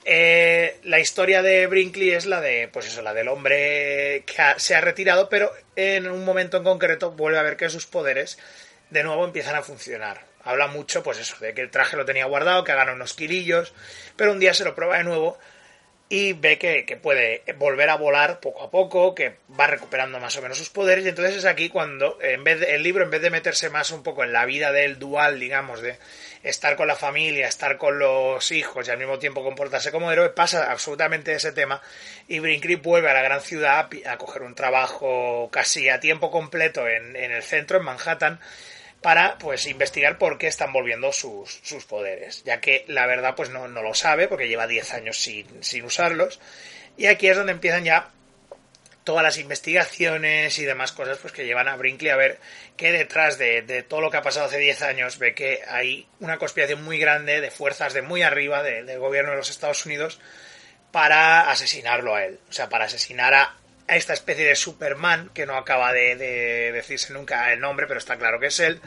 Eh, 0.04 0.80
la 0.84 1.00
historia 1.00 1.42
de 1.42 1.68
Brinkley 1.68 2.12
es 2.12 2.26
la 2.26 2.42
de, 2.42 2.68
pues 2.68 2.88
eso, 2.88 3.02
la 3.02 3.14
del 3.14 3.28
hombre 3.28 4.24
que 4.26 4.36
se 4.58 4.76
ha 4.76 4.82
retirado, 4.82 5.30
pero 5.30 5.52
en 5.76 6.10
un 6.10 6.26
momento 6.26 6.58
en 6.58 6.64
concreto 6.64 7.12
vuelve 7.12 7.38
a 7.38 7.44
ver 7.44 7.58
que 7.58 7.70
sus 7.70 7.86
poderes 7.86 8.40
de 8.90 9.04
nuevo 9.04 9.26
empiezan 9.26 9.56
a 9.56 9.62
funcionar. 9.62 10.26
Habla 10.44 10.68
mucho, 10.68 11.04
pues 11.04 11.20
eso, 11.20 11.36
de 11.40 11.54
que 11.54 11.62
el 11.62 11.70
traje 11.70 11.98
lo 11.98 12.06
tenía 12.06 12.26
guardado, 12.26 12.64
que 12.64 12.74
gana 12.74 12.94
unos 12.94 13.14
kilillos, 13.14 13.74
pero 14.16 14.32
un 14.32 14.40
día 14.40 14.56
se 14.56 14.64
lo 14.64 14.74
prueba 14.74 14.98
de 14.98 15.04
nuevo 15.04 15.38
y 16.12 16.34
ve 16.34 16.58
que, 16.58 16.84
que, 16.84 16.98
puede 16.98 17.42
volver 17.56 17.90
a 17.90 17.96
volar 17.96 18.42
poco 18.42 18.64
a 18.64 18.70
poco, 18.70 19.16
que 19.16 19.36
va 19.58 19.68
recuperando 19.68 20.20
más 20.20 20.36
o 20.36 20.42
menos 20.42 20.58
sus 20.58 20.70
poderes, 20.70 21.06
y 21.06 21.08
entonces 21.08 21.38
es 21.38 21.46
aquí 21.46 21.70
cuando 21.70 22.18
en 22.22 22.44
vez 22.44 22.62
el 22.68 22.84
libro, 22.84 23.06
en 23.06 23.10
vez 23.10 23.22
de 23.22 23.30
meterse 23.30 23.70
más 23.70 23.92
un 23.92 24.04
poco 24.04 24.26
en 24.26 24.34
la 24.34 24.44
vida 24.44 24.74
del 24.74 25.00
dual, 25.00 25.40
digamos, 25.40 25.82
de 25.82 25.98
estar 26.44 26.76
con 26.76 26.88
la 26.88 26.98
familia, 26.98 27.48
estar 27.48 27.78
con 27.78 27.98
los 27.98 28.52
hijos 28.52 28.86
y 28.86 28.92
al 28.92 28.98
mismo 28.98 29.20
tiempo 29.20 29.42
comportarse 29.42 29.90
como 29.90 30.12
héroe, 30.12 30.32
pasa 30.32 30.70
absolutamente 30.70 31.32
ese 31.32 31.54
tema 31.54 31.82
y 32.28 32.40
Brinkley 32.40 32.76
vuelve 32.76 33.10
a 33.10 33.14
la 33.14 33.22
gran 33.22 33.40
ciudad 33.40 33.88
a 34.06 34.18
coger 34.18 34.42
un 34.42 34.54
trabajo 34.54 35.50
casi 35.50 35.88
a 35.88 36.02
tiempo 36.02 36.30
completo 36.30 36.90
en, 36.90 37.16
el 37.16 37.42
centro, 37.42 37.78
en 37.78 37.86
Manhattan, 37.86 38.42
para 39.02 39.38
pues 39.38 39.66
investigar 39.66 40.18
por 40.18 40.38
qué 40.38 40.48
están 40.48 40.72
volviendo 40.72 41.12
sus, 41.12 41.60
sus 41.64 41.86
poderes, 41.86 42.44
ya 42.44 42.62
que 42.62 42.86
la 42.88 43.08
verdad 43.08 43.36
pues 43.36 43.50
no, 43.50 43.68
no 43.68 43.82
lo 43.82 43.94
sabe 43.94 44.28
porque 44.28 44.48
lleva 44.48 44.68
10 44.68 44.94
años 44.94 45.18
sin, 45.18 45.64
sin 45.64 45.84
usarlos. 45.86 46.40
Y 46.98 47.08
aquí 47.08 47.28
es 47.28 47.38
donde 47.38 47.54
empiezan 47.54 47.84
ya 47.84 48.12
todas 49.04 49.24
las 49.24 49.38
investigaciones 49.38 50.58
y 50.60 50.66
demás 50.66 50.92
cosas 50.92 51.18
pues 51.18 51.34
que 51.34 51.46
llevan 51.46 51.68
a 51.68 51.76
Brinkley 51.76 52.12
a 52.12 52.16
ver 52.16 52.40
que 52.78 52.92
detrás 52.92 53.38
de, 53.38 53.84
todo 53.88 54.02
lo 54.02 54.12
que 54.12 54.18
ha 54.18 54.22
pasado 54.22 54.46
hace 54.46 54.60
10 54.60 54.82
años 54.84 55.18
ve 55.18 55.34
que 55.34 55.62
hay 55.68 56.08
una 56.20 56.38
conspiración 56.38 56.84
muy 56.84 57.00
grande 57.00 57.42
de 57.42 57.52
fuerzas 57.52 57.94
de 57.94 58.04
muy 58.04 58.22
arriba 58.22 58.62
del 58.62 59.00
gobierno 59.00 59.32
de 59.32 59.38
los 59.38 59.50
Estados 59.50 59.86
Unidos 59.86 60.20
para 60.92 61.50
asesinarlo 61.50 62.16
a 62.16 62.26
él, 62.26 62.40
o 62.50 62.54
sea, 62.54 62.70
para 62.70 62.86
asesinar 62.86 63.34
a, 63.34 63.56
esta 63.96 64.14
especie 64.14 64.46
de 64.46 64.56
Superman 64.56 65.30
que 65.34 65.46
no 65.46 65.58
acaba 65.58 65.94
de, 65.94 66.16
decirse 66.72 67.14
nunca 67.14 67.52
el 67.52 67.60
nombre, 67.60 67.88
pero 67.88 68.00
está 68.00 68.18
claro 68.18 68.40
que 68.40 68.48
es 68.48 68.60
él. 68.60 68.80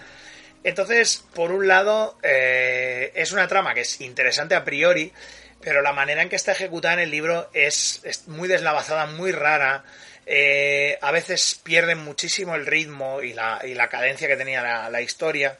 Entonces, 0.62 1.24
por 1.34 1.52
un 1.52 1.68
lado, 1.68 2.18
eh, 2.22 3.12
es 3.14 3.32
una 3.32 3.46
trama 3.46 3.74
que 3.74 3.82
es 3.82 4.00
interesante 4.00 4.54
a 4.54 4.64
priori, 4.64 5.12
pero 5.60 5.82
la 5.82 5.92
manera 5.92 6.22
en 6.22 6.28
que 6.28 6.36
está 6.36 6.52
ejecutada 6.52 6.94
en 6.94 7.00
el 7.00 7.10
libro 7.10 7.50
es, 7.52 8.02
muy 8.26 8.48
deslavazada, 8.48 9.06
muy 9.06 9.32
rara. 9.32 9.84
Eh, 10.26 10.98
a 11.02 11.10
veces 11.10 11.60
pierden 11.62 11.98
muchísimo 11.98 12.54
el 12.54 12.64
ritmo 12.64 13.20
y 13.20 13.34
la 13.34 13.88
cadencia 13.90 14.26
que 14.26 14.36
tenía 14.36 14.88
la, 14.88 15.02
historia. 15.02 15.58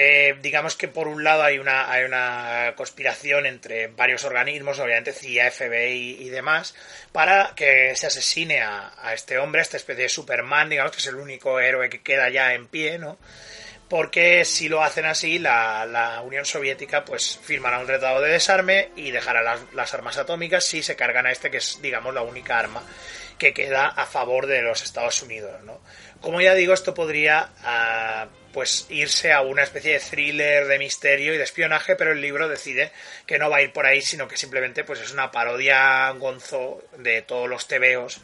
Eh, 0.00 0.36
digamos 0.40 0.76
que 0.76 0.86
por 0.86 1.08
un 1.08 1.24
lado 1.24 1.42
hay 1.42 1.58
una, 1.58 1.90
hay 1.90 2.04
una 2.04 2.72
conspiración 2.76 3.46
entre 3.46 3.88
varios 3.88 4.22
organismos, 4.22 4.78
obviamente 4.78 5.12
CIA, 5.12 5.50
FBI 5.50 6.18
y 6.20 6.28
demás, 6.28 6.76
para 7.10 7.52
que 7.56 7.96
se 7.96 8.06
asesine 8.06 8.62
a, 8.62 8.92
este 9.12 9.38
hombre, 9.38 9.60
a 9.60 9.62
esta 9.62 9.76
especie 9.76 10.04
de 10.04 10.08
Superman, 10.08 10.68
digamos 10.68 10.92
que 10.92 10.98
es 10.98 11.06
el 11.08 11.16
único 11.16 11.58
héroe 11.58 11.90
que 11.90 12.00
queda 12.00 12.30
ya 12.30 12.54
en 12.54 12.68
pie, 12.68 12.96
¿no? 13.00 13.18
Porque 13.88 14.44
si 14.44 14.68
lo 14.68 14.82
hacen 14.82 15.06
así, 15.06 15.38
la, 15.38 16.20
Unión 16.24 16.44
Soviética 16.44 17.04
pues 17.04 17.38
firmará 17.42 17.78
un 17.78 17.86
tratado 17.86 18.20
de 18.20 18.32
desarme 18.32 18.90
y 18.96 19.10
dejará 19.10 19.58
las, 19.72 19.94
armas 19.94 20.18
atómicas 20.18 20.64
si 20.64 20.82
se 20.82 20.96
cargan 20.96 21.26
a 21.26 21.32
este, 21.32 21.50
que 21.50 21.58
es, 21.58 21.80
digamos, 21.80 22.14
la 22.14 22.22
única 22.22 22.58
arma 22.58 22.82
que 23.38 23.54
queda 23.54 23.86
a 23.86 24.04
favor 24.04 24.46
de 24.46 24.62
los 24.62 24.82
Estados 24.82 25.22
Unidos, 25.22 25.62
¿no? 25.62 25.80
Como 26.20 26.40
ya 26.40 26.54
digo, 26.54 26.74
esto 26.74 26.92
podría 26.92 27.50
ah, 27.62 28.26
pues 28.52 28.86
irse 28.90 29.32
a 29.32 29.42
una 29.42 29.62
especie 29.62 29.92
de 29.92 30.00
thriller 30.00 30.66
de 30.66 30.78
misterio 30.78 31.32
y 31.32 31.38
de 31.38 31.44
espionaje, 31.44 31.94
pero 31.94 32.10
el 32.10 32.20
libro 32.20 32.48
decide 32.48 32.90
que 33.24 33.38
no 33.38 33.48
va 33.48 33.58
a 33.58 33.62
ir 33.62 33.72
por 33.72 33.86
ahí, 33.86 34.02
sino 34.02 34.26
que 34.26 34.36
simplemente 34.36 34.82
pues 34.82 35.00
es 35.00 35.12
una 35.12 35.30
parodia 35.30 36.10
gonzo 36.18 36.82
de 36.98 37.22
todos 37.22 37.48
los 37.48 37.68
tebeos 37.68 38.20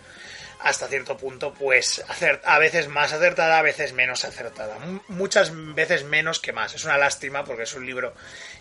hasta 0.60 0.88
cierto 0.88 1.16
punto, 1.16 1.52
pues 1.54 2.04
a 2.44 2.58
veces 2.58 2.88
más 2.88 3.12
acertada, 3.12 3.58
a 3.58 3.62
veces 3.62 3.92
menos 3.92 4.24
acertada. 4.24 4.78
muchas 5.08 5.52
veces 5.74 6.04
menos 6.04 6.40
que 6.40 6.52
más. 6.52 6.74
Es 6.74 6.84
una 6.84 6.98
lástima 6.98 7.44
porque 7.44 7.64
es 7.64 7.74
un 7.74 7.86
libro 7.86 8.14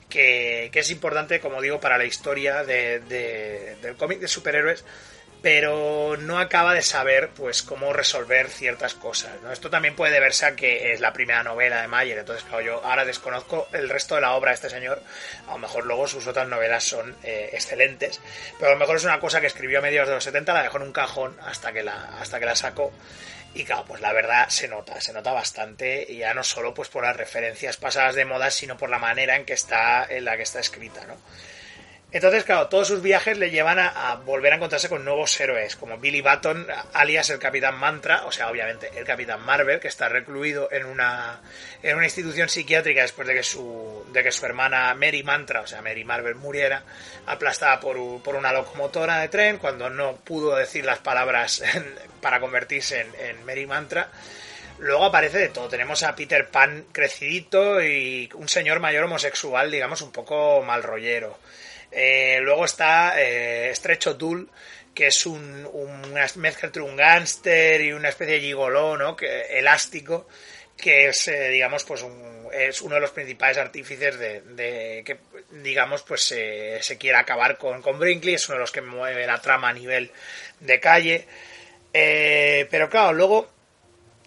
que, 0.10 0.70
que 0.72 0.80
es 0.80 0.90
importante, 0.92 1.40
como 1.40 1.62
digo, 1.62 1.80
para 1.80 1.98
la 1.98 2.06
historia 2.06 2.64
de, 2.64 3.00
del 3.82 3.96
cómic 3.96 4.20
de 4.20 4.28
superhéroes 4.28 4.84
pero 5.44 6.16
no 6.16 6.40
acaba 6.40 6.74
de 6.74 6.82
saber 6.82 7.32
pues 7.36 7.64
cómo 7.64 7.92
resolver 7.92 8.48
ciertas 8.48 8.94
cosas. 8.94 9.34
¿no? 9.44 9.52
Esto 9.52 9.70
también 9.70 9.94
puede 9.94 10.14
deberse 10.14 10.46
a 10.46 10.56
que 10.56 10.94
es 10.94 11.02
la 11.02 11.12
primera 11.12 11.44
novela 11.44 11.82
de 11.82 11.90
Mayer, 11.90 12.18
entonces 12.18 12.46
claro, 12.46 12.62
yo 12.62 12.86
ahora 12.86 13.04
desconozco 13.04 13.68
el 13.74 13.90
resto 13.90 14.16
de 14.16 14.22
la 14.22 14.36
obra 14.36 14.52
de 14.52 14.56
este 14.56 14.70
señor, 14.70 15.04
a 15.50 15.52
lo 15.52 15.58
mejor 15.58 15.86
luego 15.86 16.08
sus 16.08 16.26
otras 16.28 16.48
novelas 16.48 16.86
son 16.86 17.18
eh, 17.24 17.50
excelentes, 17.52 18.22
pero 18.58 18.72
a 18.72 18.74
lo 18.76 18.80
mejor 18.80 18.96
es 18.96 19.04
una 19.04 19.20
cosa 19.20 19.42
que 19.42 19.48
escribió 19.48 19.80
a 19.80 19.82
mediados 19.82 20.08
de 20.08 20.16
los 20.16 20.24
70, 20.24 20.54
la 20.54 20.64
dejó 20.64 20.78
en 20.78 20.84
un 20.84 20.94
cajón 20.94 21.38
hasta 21.42 21.74
que 21.74 21.84
la, 21.84 22.18
hasta 22.22 22.40
que 22.40 22.46
la 22.46 22.56
sacó. 22.56 22.94
Y 23.54 23.66
claro, 23.66 23.84
pues 23.86 24.00
la 24.00 24.14
verdad 24.14 24.48
se 24.48 24.70
nota, 24.70 25.00
se 25.02 25.12
nota 25.12 25.34
bastante, 25.34 26.06
y 26.08 26.20
ya 26.20 26.34
no 26.34 26.44
solo 26.44 26.74
pues 26.74 26.88
por 26.88 27.04
las 27.04 27.18
referencias 27.18 27.76
pasadas 27.76 28.16
de 28.16 28.24
moda, 28.24 28.50
sino 28.50 28.78
por 28.78 28.90
la 28.90 28.98
manera 28.98 29.36
en 29.36 29.46
que 29.46 29.54
está, 29.54 30.08
en 30.10 30.24
la 30.24 30.38
que 30.38 30.44
está 30.44 30.62
escrita, 30.62 31.06
¿no? 31.06 31.18
Entonces, 32.13 32.43
claro, 32.43 32.67
todos 32.67 32.88
sus 32.88 33.01
viajes 33.01 33.39
le 33.39 33.50
llevan 33.50 33.79
a, 33.79 34.22
volver 34.24 34.53
a 34.53 34.58
encontrarse 34.58 34.88
con 34.88 35.03
nuevos 35.03 35.39
héroes, 35.41 35.75
como 35.75 35.98
Billy 35.98 36.22
Button, 36.22 36.67
alias 36.93 37.32
el 37.32 37.39
Capitán 37.39 37.74
Mantra, 37.74 38.27
o 38.27 38.32
sea, 38.32 38.51
obviamente 38.51 38.91
el 38.96 39.03
Capitán 39.03 39.41
Marvel, 39.41 39.79
que 39.79 39.88
está 39.88 40.10
recluido 40.10 40.72
en 40.72 40.86
una, 40.86 41.41
en 41.82 41.96
una 41.96 42.05
institución 42.05 42.50
psiquiátrica 42.50 43.01
después 43.01 43.27
de 43.27 43.34
que, 43.34 43.41
su, 43.41 44.05
de 44.13 44.22
que 44.22 44.32
su 44.32 44.46
hermana 44.46 44.93
Mary 44.93 45.24
Mantra, 45.24 45.62
o 45.62 45.67
sea, 45.67 45.82
Mary 45.82 46.03
Marvel, 46.03 46.36
muriera, 46.36 46.84
aplastada 47.25 47.79
por, 47.79 47.98
una 47.98 48.53
locomotora 48.53 49.17
de 49.17 49.29
tren, 49.29 49.58
cuando 49.58 49.89
no 49.89 50.17
pudo 50.17 50.55
decir 50.55 50.86
las 50.86 51.00
palabras 51.00 51.63
para 52.22 52.39
convertirse 52.39 53.01
en, 53.01 53.08
en 53.27 53.43
Mary 53.43 53.65
Mantra. 53.65 54.10
Luego 54.77 55.05
aparece 55.05 55.39
de 55.39 55.50
todo. 55.50 55.67
Tenemos 55.67 56.03
a 56.03 56.13
Peter 56.13 56.48
Pan 56.48 56.86
crecidito 56.91 57.82
y 57.82 58.29
un 58.36 58.50
señor 58.50 58.79
mayor 58.79 59.05
homosexual, 59.05 59.72
digamos, 59.72 60.01
un 60.03 60.12
poco 60.12 60.62
mal 60.62 60.84
rollero. 60.84 61.39
Eh, 61.94 62.40
luego 62.42 62.66
está 62.66 63.22
eh, 63.22 63.70
Estrecho 63.70 64.18
Tool, 64.18 64.50
que 64.94 65.08
es 65.08 65.26
un, 65.26 65.68
una 65.72 66.26
mezcla 66.36 66.68
entre 66.68 66.82
un 66.82 66.96
gángster 66.96 67.82
y 67.82 67.94
una 67.94 68.10
especie 68.10 68.36
de 68.36 68.42
gigoló, 68.42 68.98
¿no? 68.98 69.16
Elástico, 69.50 70.28
que 70.76 71.10
es, 71.10 71.28
eh, 71.28 71.50
digamos, 71.50 71.84
pues 71.84 72.04
es 72.52 72.82
uno 72.82 72.96
de 72.96 73.02
los 73.02 73.12
principales 73.12 73.58
artífices 73.58 74.18
de, 74.20 75.04
que, 75.06 75.18
digamos, 75.52 76.04
pues 76.04 76.22
se 76.24 76.98
quiera 77.00 77.20
acabar 77.20 77.58
con, 77.58 77.82
con 77.82 77.98
Brinkley, 78.00 78.36
es 78.36 78.48
uno 78.48 78.58
de 78.58 78.62
los 78.62 78.72
que 78.72 78.82
mueve 78.82 79.26
la 79.26 79.42
trama 79.42 79.70
a 79.70 79.74
nivel 79.74 80.12
de 80.60 80.80
calle. 80.80 81.28
pero 81.92 82.90
claro, 82.90 83.14
luego 83.14 83.52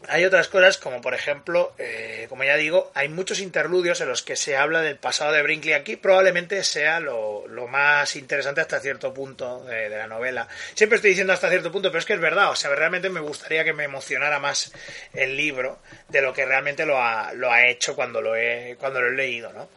hay 0.09 0.25
otras 0.25 0.49
cosas 0.49 0.79
como 0.79 1.01
por 1.01 1.15
ejemplo, 1.15 1.73
eh, 1.79 2.27
como 2.29 2.45
ya 2.45 2.57
digo, 2.57 2.91
hay 2.95 3.09
muchos 3.09 3.41
interludios 3.41 4.01
en 4.01 4.09
los 4.09 4.23
que 4.23 4.37
se 4.37 4.57
habla 4.57 4.83
del 4.83 4.97
pasado 4.97 5.33
de 5.33 5.43
Brinkley. 5.43 5.75
Aquí 5.75 5.97
probablemente 5.97 6.63
sea 6.65 7.01
lo, 7.01 7.45
más 7.69 8.15
interesante 8.17 8.61
hasta 8.61 8.81
cierto 8.81 9.13
punto 9.13 9.65
de, 9.65 9.89
la 9.89 10.07
novela. 10.07 10.47
Siempre 10.75 10.97
estoy 10.97 11.11
diciendo 11.11 11.33
hasta 11.33 11.49
cierto 11.49 11.73
punto, 11.73 11.91
pero 11.91 11.99
es 11.99 12.05
que 12.07 12.15
es 12.15 12.21
verdad. 12.21 12.51
O 12.51 12.57
sea, 12.57 12.75
realmente 12.75 13.11
me 13.11 13.21
gustaría 13.21 13.65
que 13.65 13.73
me 13.73 13.85
emocionara 13.85 14.39
más 14.39 14.73
el 15.13 15.37
libro 15.37 15.79
de 16.09 16.23
lo 16.23 16.33
que 16.33 16.47
realmente 16.47 16.87
lo 16.87 17.01
ha, 17.01 17.33
lo 17.33 17.51
ha 17.51 17.67
hecho 17.67 17.97
cuando 17.97 18.21
lo 18.21 18.37
he, 18.37 18.77
cuando 18.79 19.01
lo 19.01 19.09
he 19.09 19.17
leído, 19.17 19.53
¿no? 19.53 19.69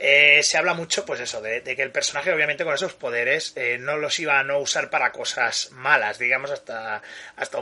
Eh, 0.00 0.44
se 0.44 0.56
habla 0.56 0.74
mucho, 0.74 1.04
pues 1.04 1.18
eso, 1.18 1.42
de, 1.42 1.60
que 1.62 1.82
el 1.82 1.90
personaje, 1.90 2.32
obviamente, 2.32 2.62
con 2.62 2.72
esos 2.72 2.94
poderes, 2.94 3.52
eh, 3.56 3.78
no 3.80 3.96
los 3.96 4.20
iba 4.20 4.38
a 4.38 4.44
no 4.44 4.60
usar 4.60 4.90
para 4.90 5.10
cosas 5.10 5.70
malas, 5.72 6.20
digamos, 6.20 6.52
hasta, 6.52 7.02
hasta, 7.34 7.58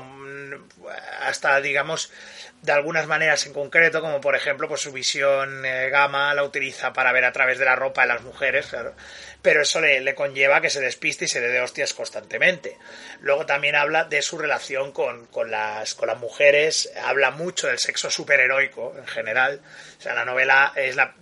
hasta 1.23 1.61
digamos, 1.63 2.13
de 2.61 2.73
algunas 2.73 3.07
maneras 3.07 3.47
en 3.47 3.55
concreto, 3.55 4.03
como 4.03 4.21
por 4.21 4.35
ejemplo, 4.35 4.69
pues 4.69 4.83
su 4.83 4.93
visión 4.93 5.65
eh, 5.65 5.89
gamma 5.89 6.35
la 6.35 6.43
utiliza 6.43 6.93
para 6.93 7.13
ver 7.13 7.25
a 7.25 7.33
través 7.33 7.59
de 7.59 7.65
la 7.65 7.77
ropa 7.77 8.03
de 8.03 8.09
las 8.09 8.23
mujeres, 8.23 8.67
claro, 8.67 8.95
pero 9.41 9.63
eso 9.63 9.81
le, 9.81 10.15
conlleva 10.15 10.61
que 10.61 10.69
se 10.69 10.81
despiste 10.81 11.27
y 11.27 11.29
se 11.29 11.41
le 11.41 11.49
dé 11.49 11.61
hostias 11.61 11.95
constantemente. 11.95 12.77
Luego 13.21 13.47
también 13.47 13.77
habla 13.77 14.05
de 14.05 14.21
su 14.21 14.37
relación 14.37 14.93
con, 14.93 15.27
con, 15.27 15.51
las, 15.51 15.95
con 15.95 16.09
las 16.09 16.19
mujeres, 16.19 16.91
habla 17.03 17.31
mucho 17.31 17.69
del 17.69 17.79
sexo 17.79 18.11
superheroico 18.11 18.95
en 18.99 19.07
general, 19.07 19.63
o 19.99 20.03
sea, 20.03 20.15
la 20.15 20.25
novela 20.25 20.73
es 20.75 20.97
la, 20.97 21.15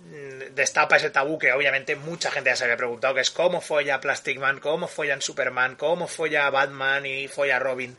destapa 0.53 0.97
ese 0.97 1.09
tabú 1.09 1.37
que 1.37 1.51
obviamente 1.51 1.95
mucha 1.95 2.31
gente 2.31 2.49
ya 2.49 2.55
se 2.55 2.63
había 2.65 2.77
preguntado, 2.77 3.13
que 3.15 3.21
es 3.21 3.31
cómo 3.31 3.61
folla 3.61 3.99
Plastic 3.99 4.39
Man, 4.39 4.59
cómo 4.59 4.87
follan 4.87 5.21
Superman, 5.21 5.75
cómo 5.75 6.07
folla 6.07 6.49
Batman 6.49 7.05
y 7.05 7.27
folla 7.27 7.59
Robin 7.59 7.97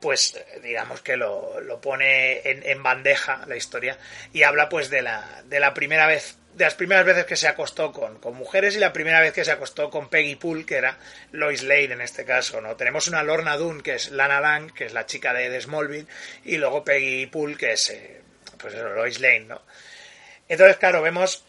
pues 0.00 0.38
digamos 0.62 1.00
que 1.00 1.16
lo, 1.16 1.60
lo 1.60 1.80
pone 1.80 2.42
en, 2.44 2.82
bandeja 2.82 3.44
la 3.46 3.56
historia 3.56 3.98
y 4.32 4.42
habla 4.42 4.68
pues 4.68 4.90
de 4.90 5.02
la, 5.02 5.42
de 5.46 5.58
la 5.58 5.74
primera 5.74 6.06
vez 6.06 6.36
de 6.54 6.64
las 6.64 6.74
primeras 6.74 7.04
veces 7.04 7.26
que 7.26 7.36
se 7.36 7.48
acostó 7.48 7.92
con, 7.92 8.18
con, 8.18 8.34
mujeres 8.34 8.76
y 8.76 8.78
la 8.78 8.92
primera 8.92 9.20
vez 9.20 9.34
que 9.34 9.44
se 9.44 9.52
acostó 9.52 9.90
con 9.90 10.08
Peggy 10.08 10.36
Poole, 10.36 10.64
que 10.64 10.76
era 10.76 10.98
Lois 11.32 11.62
Lane 11.62 11.92
en 11.92 12.00
este 12.00 12.24
caso, 12.24 12.62
¿no? 12.62 12.76
Tenemos 12.76 13.08
una 13.08 13.22
Lorna 13.22 13.58
Doone, 13.58 13.82
que 13.82 13.96
es 13.96 14.10
Lana 14.10 14.40
Lang, 14.40 14.72
que 14.72 14.86
es 14.86 14.94
la 14.94 15.04
chica 15.04 15.34
de, 15.34 15.50
de 15.50 15.60
Smallville, 15.60 16.06
y 16.44 16.56
luego 16.56 16.82
Peggy 16.82 17.26
Poole, 17.26 17.56
que 17.56 17.72
es, 17.72 17.90
eh, 17.90 18.22
pues 18.56 18.72
eso, 18.72 18.88
Lois 18.88 19.20
Lane, 19.20 19.40
¿no? 19.40 19.60
Entonces, 20.48 20.78
claro, 20.78 21.02
vemos 21.02 21.44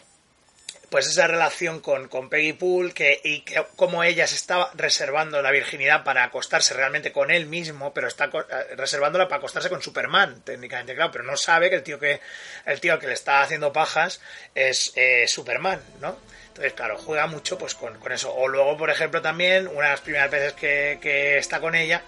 pues 0.90 1.08
esa 1.08 1.28
relación 1.28 1.82
con, 1.82 2.08
con 2.08 2.30
Peggy 2.30 2.54
Poole 2.54 2.94
que, 2.94 3.20
y 3.24 3.42
que 3.42 3.64
como 3.76 4.04
ella 4.04 4.26
se 4.28 4.36
estaba 4.36 4.72
reservando 4.76 5.42
la 5.42 5.52
virginidad 5.52 6.04
para 6.04 6.24
acostarse 6.24 6.74
realmente 6.74 7.12
con 7.12 7.30
él 7.30 7.46
mismo, 7.46 7.94
pero 7.94 8.08
está 8.08 8.26
eh, 8.26 8.76
reservándola 8.76 9.28
para 9.28 9.38
acostarse 9.38 9.70
con 9.70 9.82
Superman, 9.82 10.42
técnicamente, 10.42 10.96
claro, 10.96 11.12
pero 11.12 11.24
no 11.24 11.36
sabe 11.36 11.70
que 11.70 11.76
el 11.76 11.84
tío 11.84 12.00
que, 12.00 12.22
el 12.66 12.80
tío 12.80 12.98
que 13.00 13.08
le 13.08 13.14
está 13.14 13.42
haciendo 13.42 13.74
pajas 13.74 14.22
es 14.56 14.94
eh, 14.96 15.28
Superman, 15.28 15.82
¿no? 16.00 16.18
Entonces, 16.48 16.74
claro, 16.74 16.98
juega 16.98 17.28
mucho 17.28 17.58
pues 17.58 17.76
con, 17.76 18.00
con, 18.00 18.12
eso. 18.12 18.34
O 18.34 18.48
luego, 18.48 18.78
por 18.78 18.90
ejemplo, 18.90 19.22
también, 19.22 19.68
una 19.68 19.86
de 19.86 19.92
las 19.92 20.02
primeras 20.02 20.32
veces 20.32 20.54
que, 20.54 20.98
que 21.00 21.38
está 21.38 21.60
con 21.60 21.76
ella, 21.76 22.02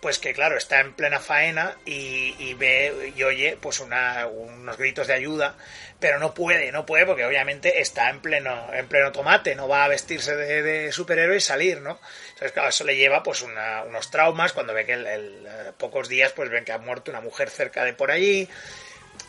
pues 0.00 0.20
que 0.20 0.32
claro, 0.32 0.56
está 0.56 0.80
en 0.80 0.94
plena 0.94 1.18
faena 1.18 1.74
y, 1.84 2.36
y 2.38 2.54
ve 2.54 3.12
y 3.16 3.22
oye 3.24 3.58
pues 3.60 3.80
una, 3.80 4.26
unos 4.26 4.76
gritos 4.76 5.06
de 5.08 5.14
ayuda 5.14 5.56
pero 5.98 6.18
no 6.18 6.34
puede, 6.34 6.70
no 6.72 6.84
puede 6.84 7.06
porque 7.06 7.24
obviamente 7.24 7.80
está 7.80 8.10
en 8.10 8.20
pleno, 8.20 8.72
en 8.72 8.86
pleno 8.86 9.12
tomate, 9.12 9.54
no 9.54 9.66
va 9.66 9.84
a 9.84 9.88
vestirse 9.88 10.36
de, 10.36 10.62
de 10.62 10.92
superhéroe 10.92 11.36
y 11.36 11.40
salir, 11.40 11.80
¿no? 11.80 11.98
Entonces, 12.28 12.52
claro, 12.52 12.68
eso 12.68 12.84
le 12.84 12.96
lleva 12.96 13.22
pues 13.22 13.42
una, 13.42 13.82
unos 13.84 14.10
traumas 14.10 14.52
cuando 14.52 14.74
ve 14.74 14.84
que 14.84 14.92
el, 14.92 15.06
el, 15.06 15.48
pocos 15.78 16.08
días 16.08 16.32
pues 16.32 16.50
ven 16.50 16.64
que 16.64 16.72
ha 16.72 16.78
muerto 16.78 17.10
una 17.10 17.22
mujer 17.22 17.48
cerca 17.48 17.82
de 17.84 17.94
por 17.94 18.10
allí, 18.10 18.46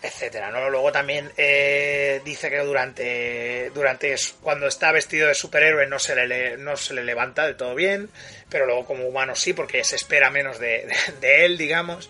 etcétera, 0.01 0.51
¿no? 0.51 0.69
Luego 0.69 0.91
también 0.91 1.31
eh, 1.37 2.21
dice 2.25 2.49
que 2.49 2.59
durante, 2.59 3.69
durante 3.73 4.13
cuando 4.41 4.67
está 4.67 4.91
vestido 4.91 5.29
de 5.29 5.35
superhéroe 5.35 5.87
no 5.87 5.99
se 5.99 6.15
le, 6.27 6.57
no 6.57 6.75
se 6.75 6.93
le 6.93 7.03
levanta 7.03 7.45
del 7.45 7.55
todo 7.55 7.75
bien, 7.75 8.09
pero 8.49 8.65
luego 8.65 8.85
como 8.85 9.07
humano 9.07 9.35
sí, 9.35 9.53
porque 9.53 9.85
se 9.85 9.95
espera 9.95 10.29
menos 10.29 10.59
de, 10.59 10.85
de, 10.85 10.95
de 11.21 11.45
él, 11.45 11.57
digamos. 11.57 12.09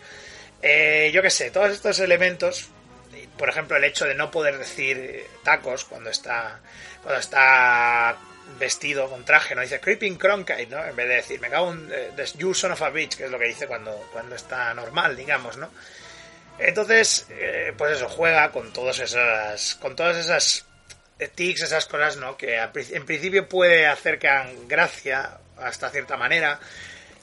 Eh, 0.63 1.11
yo 1.13 1.21
qué 1.21 1.29
sé, 1.29 1.51
todos 1.51 1.71
estos 1.71 1.99
elementos 1.99 2.71
por 3.37 3.49
ejemplo, 3.49 3.77
el 3.77 3.83
hecho 3.83 4.05
de 4.05 4.15
no 4.15 4.31
poder 4.31 4.57
decir 4.57 5.25
tacos 5.43 5.85
cuando 5.85 6.09
está, 6.09 6.59
cuando 7.01 7.19
está 7.19 8.17
vestido 8.59 9.09
con 9.09 9.25
traje, 9.25 9.55
no 9.55 9.61
dice 9.61 9.79
creeping 9.79 10.15
cronkite, 10.15 10.67
¿no? 10.67 10.83
En 10.83 10.95
vez 10.95 11.07
de 11.07 11.15
decir, 11.15 11.39
me 11.39 11.49
cago 11.49 11.71
en 11.73 11.91
uh, 11.91 12.37
you 12.37 12.53
son 12.53 12.71
of 12.71 12.81
a 12.81 12.89
bitch, 12.89 13.15
que 13.17 13.25
es 13.25 13.31
lo 13.31 13.37
que 13.37 13.45
dice 13.45 13.67
cuando, 13.67 14.09
cuando 14.13 14.35
está 14.35 14.73
normal, 14.73 15.15
digamos, 15.15 15.57
¿no? 15.57 15.69
Entonces, 16.59 17.27
eh, 17.29 17.73
pues 17.77 17.97
eso, 17.97 18.09
juega 18.09 18.51
con 18.51 18.73
todas 18.73 18.99
esas, 18.99 19.75
con 19.75 19.95
todas 19.95 20.17
esas 20.17 20.65
tics, 21.35 21.63
esas 21.63 21.85
cosas, 21.85 22.17
¿no? 22.17 22.37
Que 22.37 22.57
en 22.57 23.05
principio 23.05 23.47
puede 23.47 23.85
hacer 23.85 24.17
que 24.17 24.27
hagan 24.27 24.67
gracia 24.67 25.37
hasta 25.57 25.89
cierta 25.89 26.17
manera. 26.17 26.59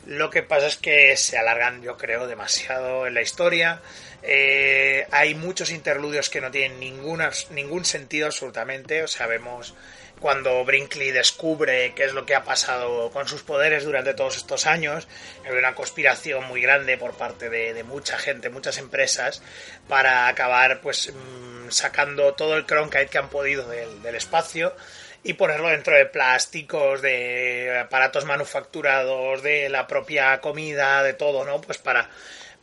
Lo 0.06 0.30
que 0.30 0.42
pasa 0.42 0.66
es 0.66 0.76
que 0.76 1.16
se 1.16 1.38
alargan, 1.38 1.82
yo 1.82 1.96
creo, 1.96 2.26
demasiado 2.26 3.06
en 3.06 3.14
la 3.14 3.22
historia. 3.22 3.80
Eh, 4.26 5.06
hay 5.10 5.34
muchos 5.34 5.70
interludios 5.70 6.30
que 6.30 6.40
no 6.40 6.50
tienen 6.50 6.80
ninguna, 6.80 7.30
ningún 7.50 7.84
sentido 7.84 8.26
absolutamente. 8.26 9.02
O 9.02 9.08
sea, 9.08 9.26
vemos 9.26 9.74
cuando 10.18 10.64
Brinkley 10.64 11.10
descubre 11.10 11.92
qué 11.94 12.04
es 12.04 12.14
lo 12.14 12.24
que 12.24 12.34
ha 12.34 12.42
pasado 12.42 13.10
con 13.10 13.28
sus 13.28 13.42
poderes 13.42 13.84
durante 13.84 14.14
todos 14.14 14.38
estos 14.38 14.66
años. 14.66 15.06
Hay 15.44 15.52
una 15.52 15.74
conspiración 15.74 16.44
muy 16.44 16.62
grande 16.62 16.96
por 16.96 17.12
parte 17.18 17.50
de, 17.50 17.84
mucha 17.84 18.16
gente, 18.16 18.48
muchas 18.48 18.78
empresas, 18.78 19.42
para 19.88 20.26
acabar 20.26 20.80
pues 20.80 21.12
mmm, 21.12 21.68
sacando 21.68 22.32
todo 22.32 22.56
el 22.56 22.64
Cronkite 22.64 23.08
que 23.08 23.18
han 23.18 23.28
podido 23.28 23.68
del, 23.68 24.00
del 24.02 24.14
espacio 24.14 24.74
y 25.22 25.34
ponerlo 25.34 25.68
dentro 25.68 25.94
de 25.94 26.06
plásticos, 26.06 27.02
de 27.02 27.78
aparatos 27.78 28.24
manufacturados, 28.24 29.42
de 29.42 29.68
la 29.68 29.86
propia 29.86 30.40
comida, 30.40 31.02
de 31.02 31.12
todo, 31.12 31.44
¿no? 31.44 31.60
Pues 31.60 31.76
para 31.76 32.08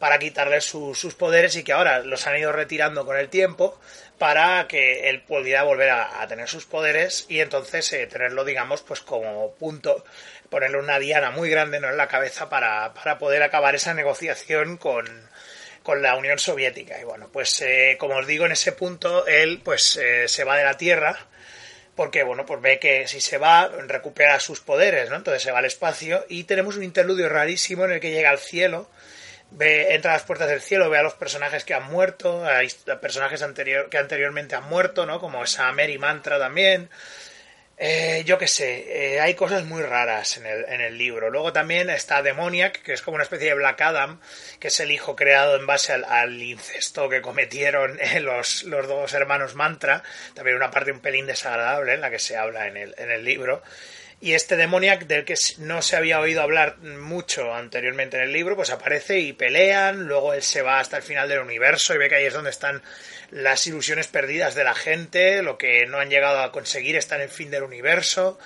para 0.02 0.18
quitarle 0.18 0.62
su, 0.62 0.96
sus 0.96 1.14
poderes 1.14 1.56
y 1.56 1.64
que 1.64 1.74
ahora 1.74 2.00
los 2.00 2.26
han 2.26 2.36
ido 2.36 2.52
retirando 2.52 3.06
con 3.06 3.18
el 3.18 3.30
tiempo 3.30 3.80
para 4.18 4.68
que 4.68 5.08
él 5.10 5.22
pudiera 5.22 5.62
volver 5.62 5.92
a, 5.92 6.24
a 6.24 6.28
tener 6.28 6.50
sus 6.50 6.66
poderes 6.66 7.28
y 7.30 7.40
entonces 7.40 7.94
eh, 7.94 8.08
tenerlo, 8.08 8.44
digamos, 8.44 8.82
pues 8.82 9.02
como 9.02 9.52
punto, 9.60 10.04
ponerle 10.50 10.80
una 10.80 10.98
diana 10.98 11.30
muy 11.30 11.52
grande 11.52 11.80
¿no? 11.80 11.88
en 11.88 11.98
la 11.98 12.08
cabeza 12.08 12.50
para, 12.50 12.96
para 12.96 13.20
poder 13.20 13.44
acabar 13.44 13.76
esa 13.76 13.94
negociación 13.94 14.78
con, 14.78 15.06
con 15.84 16.02
la 16.02 16.16
Unión 16.16 16.40
Soviética. 16.40 17.00
Y 17.00 17.04
bueno, 17.04 17.30
pues 17.32 17.62
eh, 17.62 17.96
como 18.00 18.16
os 18.16 18.26
digo, 18.26 18.48
en 18.48 18.54
ese 18.54 18.72
punto 18.72 19.28
él 19.28 19.62
pues 19.64 19.98
eh, 19.98 20.28
se 20.28 20.44
va 20.44 20.58
de 20.58 20.64
la 20.64 20.78
Tierra 20.78 21.16
porque 21.96 22.24
bueno, 22.24 22.44
pues 22.48 22.60
ve 22.60 22.80
que 22.80 23.08
si 23.08 23.22
se 23.22 23.38
va 23.38 23.68
recupera 23.68 24.40
sus 24.40 24.62
poderes, 24.62 25.12
¿no? 25.12 25.18
Entonces 25.18 25.44
se 25.44 25.52
va 25.52 25.60
al 25.60 25.66
espacio 25.66 26.26
y 26.28 26.46
tenemos 26.46 26.76
un 26.76 26.84
interludio 26.84 27.30
rarísimo 27.30 27.86
en 27.86 27.92
el 27.92 28.00
que 28.00 28.10
llega 28.10 28.32
al 28.32 28.40
cielo 28.40 28.90
ve, 29.52 29.94
entra 29.94 30.12
a 30.12 30.16
las 30.16 30.24
puertas 30.24 30.50
del 30.50 30.62
cielo, 30.62 30.90
ve 30.90 30.98
a 30.98 31.04
los 31.04 31.14
personajes 31.14 31.64
que 31.64 31.74
han 31.74 31.84
muerto, 31.84 32.46
a 32.46 33.00
personajes 33.00 33.42
anterior, 33.42 33.90
que 33.90 33.98
anteriormente 33.98 34.56
han 34.56 34.68
muerto, 34.68 35.06
¿no? 35.06 35.20
Como 35.20 35.44
esa 35.44 35.72
Mary 35.72 35.98
Mantra 35.98 36.40
también. 36.40 36.90
Eh, 37.84 38.22
yo 38.28 38.38
qué 38.38 38.48
sé, 38.48 39.16
eh, 39.16 39.20
hay 39.20 39.34
cosas 39.34 39.66
muy 39.66 39.82
raras 39.82 40.38
en 40.38 40.46
el, 40.46 40.66
en 40.66 40.82
el, 40.82 41.00
libro. 41.00 41.32
Luego 41.32 41.52
también 41.52 41.90
está 41.90 42.22
Demoniac, 42.22 42.80
que 42.84 42.94
es 42.94 43.02
como 43.02 43.16
una 43.16 43.24
especie 43.24 43.48
de 43.48 43.56
Black 43.56 43.82
Adam, 43.82 44.20
que 44.60 44.68
es 44.68 44.80
el 44.82 44.92
hijo 44.92 45.16
creado 45.16 45.56
en 45.56 45.66
base 45.66 45.94
al, 45.94 46.40
incesto 46.44 47.10
que 47.10 47.22
cometieron 47.22 47.98
eh, 48.00 48.20
los, 48.20 48.66
los, 48.66 48.88
dos 48.88 49.12
hermanos 49.16 49.56
Mantra. 49.56 50.04
También 50.36 50.58
una 50.58 50.70
parte 50.70 50.92
un 50.92 51.00
pelín 51.00 51.26
desagradable 51.26 51.96
en 51.96 52.02
la 52.02 52.12
que 52.12 52.20
se 52.20 52.38
habla 52.38 52.68
en 52.68 52.78
el, 52.78 52.94
en 53.00 53.10
el 53.10 53.24
libro. 53.24 53.64
Y 54.24 54.34
este 54.34 54.56
Demoniac, 54.56 55.08
del 55.08 55.26
que 55.26 55.34
no 55.58 55.82
se 55.82 55.96
había 55.96 56.20
oído 56.20 56.44
hablar 56.44 56.78
mucho 56.78 57.56
anteriormente 57.56 58.18
en 58.18 58.24
el 58.24 58.32
libro, 58.32 58.56
pues 58.56 58.70
aparece 58.70 59.20
y 59.20 59.34
pelean, 59.34 60.08
luego 60.08 60.36
él 60.36 60.44
se 60.44 60.62
va 60.62 60.80
hasta 60.80 60.98
el 60.98 61.04
final 61.04 61.28
del 61.28 61.40
universo 61.40 61.96
y 61.96 61.98
ve 61.98 62.08
que 62.08 62.16
ahí 62.16 62.26
es 62.26 62.34
donde 62.34 62.52
están 62.52 62.84
las 63.32 63.66
ilusiones 63.66 64.08
perdidas 64.08 64.54
de 64.54 64.64
la 64.64 64.76
gente, 64.76 65.42
lo 65.42 65.58
que 65.58 65.88
no 65.88 65.98
han 65.98 66.12
llegado 66.12 66.40
a 66.40 66.52
conseguir 66.52 66.98
está 66.98 67.16
en 67.16 67.22
el 67.22 67.30
fin 67.30 67.50
del 67.50 67.64
universo. 67.64 68.38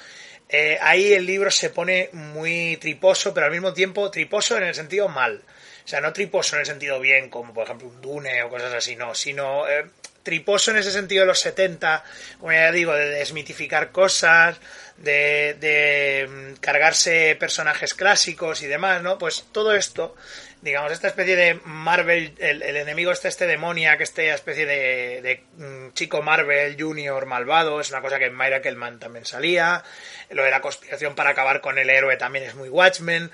Eh, 0.47 0.77
ahí 0.81 1.11
el 1.11 1.25
libro 1.25 1.51
se 1.51 1.69
pone 1.69 2.09
muy 2.13 2.77
triposo, 2.77 3.33
pero 3.33 3.47
al 3.47 3.51
mismo 3.51 3.73
tiempo 3.73 4.09
triposo 4.09 4.55
en 4.55 4.63
el 4.63 4.75
sentido 4.75 5.09
mal. 5.09 5.43
O 5.83 5.87
sea, 5.87 5.99
no 5.99 6.13
triposo 6.13 6.55
en 6.55 6.61
el 6.61 6.65
sentido 6.65 7.01
bien, 7.01 7.29
como 7.29 7.53
por 7.53 7.65
ejemplo 7.65 7.89
un 7.89 7.99
Dune 7.99 8.43
o 8.43 8.49
cosas 8.49 8.73
así, 8.73 8.95
no, 8.95 9.13
sino 9.13 9.67
eh, 9.67 9.85
triposo 10.25 10.71
en 10.71 10.77
ese 10.77 10.91
sentido 10.91 11.21
de 11.21 11.27
los 11.27 11.39
70, 11.39 12.03
como 12.39 12.51
ya 12.51 12.71
digo, 12.71 12.93
de 12.93 13.11
desmitificar 13.11 13.91
cosas, 13.91 14.59
de, 14.97 15.55
de 15.59 16.27
mm, 16.27 16.59
cargarse 16.59 17.37
personajes 17.39 17.93
clásicos 17.93 18.61
y 18.63 18.67
demás, 18.67 19.03
¿no? 19.03 19.17
Pues 19.19 19.45
todo 19.51 19.73
esto, 19.73 20.15
digamos, 20.61 20.91
esta 20.91 21.07
especie 21.07 21.35
de 21.35 21.59
Marvel, 21.63 22.33
el, 22.39 22.63
el 22.63 22.75
enemigo 22.75 23.11
este, 23.11 23.27
este 23.27 23.45
demonia, 23.45 23.97
que 23.97 24.03
esta 24.03 24.23
especie 24.23 24.65
de, 24.65 25.21
de 25.21 25.43
um, 25.63 25.93
chico 25.93 26.23
Marvel 26.23 26.75
Junior 26.79 27.25
malvado, 27.27 27.79
es 27.79 27.91
una 27.91 28.01
cosa 28.01 28.17
que 28.17 28.25
en 28.25 28.77
Man 28.77 28.99
también 28.99 29.25
salía, 29.25 29.83
lo 30.31 30.43
de 30.43 30.49
la 30.49 30.61
conspiración 30.61 31.13
para 31.13 31.29
acabar 31.29 31.61
con 31.61 31.77
el 31.77 31.89
héroe 31.89 32.17
también 32.17 32.45
es 32.45 32.55
muy 32.55 32.69
Watchmen, 32.69 33.29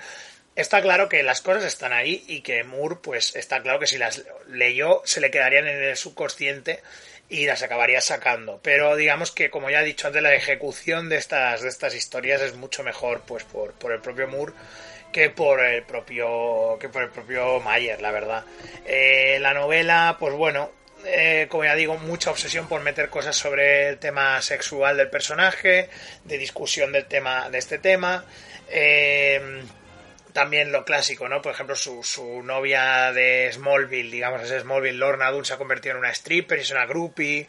está 0.56 0.82
claro 0.82 1.08
que 1.08 1.22
las 1.22 1.40
cosas 1.40 1.64
están 1.64 1.92
ahí 1.92 2.24
y 2.28 2.40
que 2.40 2.64
Moore, 2.64 2.96
pues 3.02 3.34
está 3.36 3.62
claro 3.62 3.78
que 3.78 3.86
si 3.86 3.98
las 3.98 4.24
leyó, 4.48 5.02
se 5.04 5.20
le 5.20 5.30
quedarían 5.30 5.66
en 5.66 5.82
el 5.82 5.96
subconsciente 5.96 6.80
y 7.28 7.46
las 7.46 7.62
acabaría 7.62 8.00
sacando. 8.00 8.60
Pero 8.62 8.96
digamos 8.96 9.30
que, 9.30 9.50
como 9.50 9.70
ya 9.70 9.82
he 9.82 9.84
dicho 9.84 10.06
antes, 10.06 10.22
la 10.22 10.34
ejecución 10.34 11.08
de 11.08 11.16
estas, 11.16 11.62
de 11.62 11.68
estas 11.68 11.94
historias 11.94 12.42
es 12.42 12.54
mucho 12.54 12.82
mejor 12.82 13.22
pues 13.26 13.44
por, 13.44 13.72
por 13.72 13.92
el 13.92 14.00
propio 14.00 14.28
Moore 14.28 14.52
que 15.12 15.28
por 15.28 15.62
el 15.62 15.82
propio 15.82 16.78
que 16.80 16.88
por 16.88 17.02
el 17.02 17.10
propio 17.10 17.60
Mayer, 17.60 18.00
la 18.00 18.10
verdad. 18.10 18.44
Eh, 18.86 19.38
la 19.40 19.52
novela, 19.52 20.16
pues 20.18 20.34
bueno, 20.34 20.72
eh, 21.04 21.46
como 21.50 21.64
ya 21.64 21.74
digo, 21.74 21.98
mucha 21.98 22.30
obsesión 22.30 22.66
por 22.66 22.80
meter 22.80 23.10
cosas 23.10 23.36
sobre 23.36 23.90
el 23.90 23.98
tema 23.98 24.40
sexual 24.40 24.96
del 24.96 25.10
personaje, 25.10 25.90
de 26.24 26.38
discusión 26.38 26.92
del 26.92 27.04
tema 27.06 27.50
de 27.50 27.58
este 27.58 27.78
tema. 27.78 28.24
Eh, 28.70 29.62
también 30.32 30.72
lo 30.72 30.84
clásico, 30.84 31.28
¿no? 31.28 31.42
Por 31.42 31.52
ejemplo, 31.52 31.76
su, 31.76 32.02
su 32.02 32.42
novia 32.42 33.12
de 33.12 33.50
Smallville, 33.52 34.10
digamos, 34.10 34.42
es 34.42 34.62
Smallville, 34.62 34.98
Lorna 34.98 35.30
Doone 35.30 35.44
se 35.44 35.54
ha 35.54 35.58
convertido 35.58 35.94
en 35.94 36.00
una 36.00 36.10
stripper 36.10 36.58
y 36.58 36.62
es 36.62 36.70
una 36.70 36.86
groupie. 36.86 37.46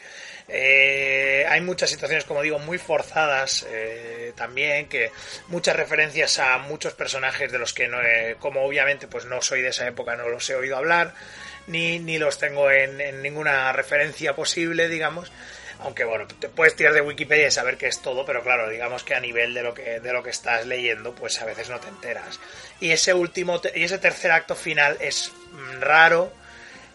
Eh, 0.47 1.45
hay 1.47 1.61
muchas 1.61 1.89
situaciones, 1.89 2.25
como 2.25 2.41
digo, 2.41 2.59
muy 2.59 2.77
forzadas 2.77 3.65
eh, 3.69 4.33
también, 4.35 4.89
que 4.89 5.11
muchas 5.47 5.75
referencias 5.75 6.39
a 6.39 6.57
muchos 6.57 6.93
personajes 6.93 7.51
de 7.51 7.59
los 7.59 7.73
que, 7.73 7.87
no, 7.87 8.01
eh, 8.01 8.35
como 8.39 8.63
obviamente 8.63 9.07
pues 9.07 9.25
no 9.25 9.41
soy 9.41 9.61
de 9.61 9.69
esa 9.69 9.87
época, 9.87 10.15
no 10.15 10.27
los 10.29 10.49
he 10.49 10.55
oído 10.55 10.77
hablar, 10.77 11.13
ni, 11.67 11.99
ni 11.99 12.17
los 12.17 12.37
tengo 12.37 12.69
en, 12.69 13.21
ninguna 13.21 13.71
referencia 13.73 14.35
posible, 14.35 14.87
digamos 14.87 15.31
aunque 15.79 16.05
bueno, 16.05 16.25
te 16.27 16.47
puedes 16.47 16.75
tirar 16.77 16.93
de 16.93 17.01
Wikipedia 17.01 17.47
y 17.47 17.51
saber 17.51 17.77
que 17.77 17.87
es 17.87 18.01
todo, 18.01 18.25
pero 18.25 18.41
claro, 18.41 18.69
digamos 18.69 19.03
que 19.03 19.15
a 19.15 19.19
nivel 19.19 19.53
de 19.53 19.63
lo 19.63 19.73
que, 19.73 19.99
de 19.99 20.13
lo 20.13 20.23
que 20.23 20.29
estás 20.29 20.65
leyendo, 20.65 21.13
pues 21.13 21.41
a 21.41 21.45
veces 21.45 21.69
no 21.69 21.77
te 21.79 21.89
enteras. 21.89 22.39
Y 22.79 22.91
ese 22.91 23.13
último, 23.13 23.61
y 23.75 23.83
ese 23.83 23.97
tercer 23.97 24.31
acto 24.31 24.55
final 24.55 24.97
es 25.01 25.33
mm, 25.51 25.81
raro, 25.81 26.31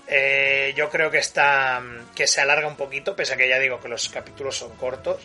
eh, 0.07 0.73
yo 0.75 0.89
creo 0.89 1.11
que 1.11 1.19
está, 1.19 1.81
mm, 1.81 2.15
que 2.15 2.27
se 2.27 2.41
alarga 2.41 2.67
un 2.67 2.77
poquito, 2.77 3.15
pese 3.15 3.35
a 3.35 3.37
que 3.37 3.49
ya 3.49 3.59
digo 3.59 3.79
que 3.81 3.89
los 3.89 4.09
capítulos 4.09 4.57
son 4.57 4.75
cortos. 4.77 5.21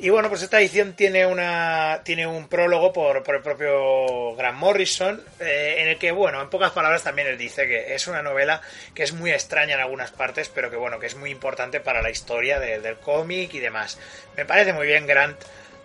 Y 0.00 0.10
bueno, 0.10 0.28
pues 0.28 0.42
esta 0.42 0.60
edición 0.60 0.92
tiene 0.92 1.26
una 1.26 2.02
tiene 2.04 2.24
un 2.24 2.46
prólogo 2.46 2.92
por, 2.92 3.24
por 3.24 3.34
el 3.34 3.42
propio 3.42 4.36
Grant 4.36 4.56
Morrison, 4.56 5.20
eh, 5.40 5.76
en 5.78 5.88
el 5.88 5.98
que, 5.98 6.12
bueno, 6.12 6.40
en 6.40 6.48
pocas 6.50 6.70
palabras 6.70 7.02
también 7.02 7.26
él 7.26 7.36
dice 7.36 7.66
que 7.66 7.94
es 7.96 8.06
una 8.06 8.22
novela 8.22 8.60
que 8.94 9.02
es 9.02 9.12
muy 9.12 9.32
extraña 9.32 9.74
en 9.74 9.80
algunas 9.80 10.12
partes, 10.12 10.50
pero 10.50 10.70
que 10.70 10.76
bueno, 10.76 11.00
que 11.00 11.06
es 11.06 11.16
muy 11.16 11.30
importante 11.30 11.80
para 11.80 12.00
la 12.00 12.10
historia 12.10 12.60
del 12.60 12.98
cómic 12.98 13.52
y 13.54 13.58
demás. 13.58 13.98
Me 14.36 14.44
parece 14.44 14.72
muy 14.72 14.86
bien 14.86 15.08
Grant, 15.08 15.36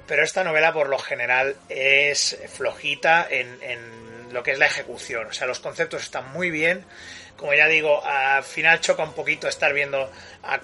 pero 0.05 0.23
esta 0.23 0.43
novela 0.43 0.73
por 0.73 0.89
lo 0.89 0.99
general 0.99 1.55
es 1.69 2.37
flojita 2.49 3.25
en, 3.27 3.57
en 3.63 4.31
lo 4.31 4.43
que 4.43 4.51
es 4.51 4.59
la 4.59 4.67
ejecución. 4.67 5.25
O 5.25 5.33
sea, 5.33 5.47
los 5.47 5.59
conceptos 5.59 6.03
están 6.03 6.31
muy 6.33 6.51
bien 6.51 6.85
como 7.37 7.53
ya 7.53 7.67
digo, 7.67 8.03
al 8.05 8.43
final 8.43 8.79
choca 8.79 9.03
un 9.03 9.13
poquito 9.13 9.47
estar 9.47 9.73
viendo, 9.73 10.11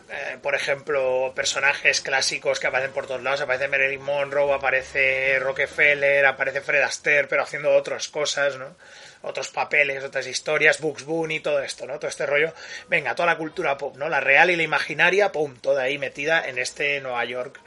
eh, 0.10 0.38
por 0.42 0.56
ejemplo, 0.56 1.34
personajes 1.36 2.02
clásicos 2.02 2.60
que 2.60 2.68
aparecen 2.68 2.94
por 2.94 3.08
todos 3.08 3.22
lados. 3.22 3.42
Aparece 3.42 3.68
Marilyn 3.68 4.02
Monroe, 4.02 4.54
aparece 4.54 5.40
Rockefeller, 5.40 6.26
aparece 6.26 6.62
Fred 6.62 6.82
Astaire, 6.82 7.28
pero 7.28 7.44
haciendo 7.44 7.72
otras 7.72 8.08
cosas, 8.08 8.58
¿no? 8.58 8.76
Otros 9.22 9.50
papeles, 9.50 10.04
otras 10.04 10.28
historias, 10.28 10.80
Bugs 10.80 11.04
Bunny, 11.04 11.40
todo 11.40 11.62
esto, 11.62 11.86
¿no? 11.86 12.00
Todo 12.00 12.08
este 12.08 12.26
rollo. 12.26 12.54
Venga, 12.88 13.16
toda 13.16 13.28
la 13.28 13.38
cultura 13.38 13.78
pop, 13.78 13.98
¿no? 13.98 14.08
La 14.08 14.20
real 14.20 14.50
y 14.50 14.56
la 14.56 14.64
imaginaria, 14.64 15.32
pum, 15.32 15.58
toda 15.58 15.84
ahí 15.84 15.98
metida 15.98 16.48
en 16.48 16.58
este 16.58 17.02
Nueva 17.02 17.26
York. 17.26 17.60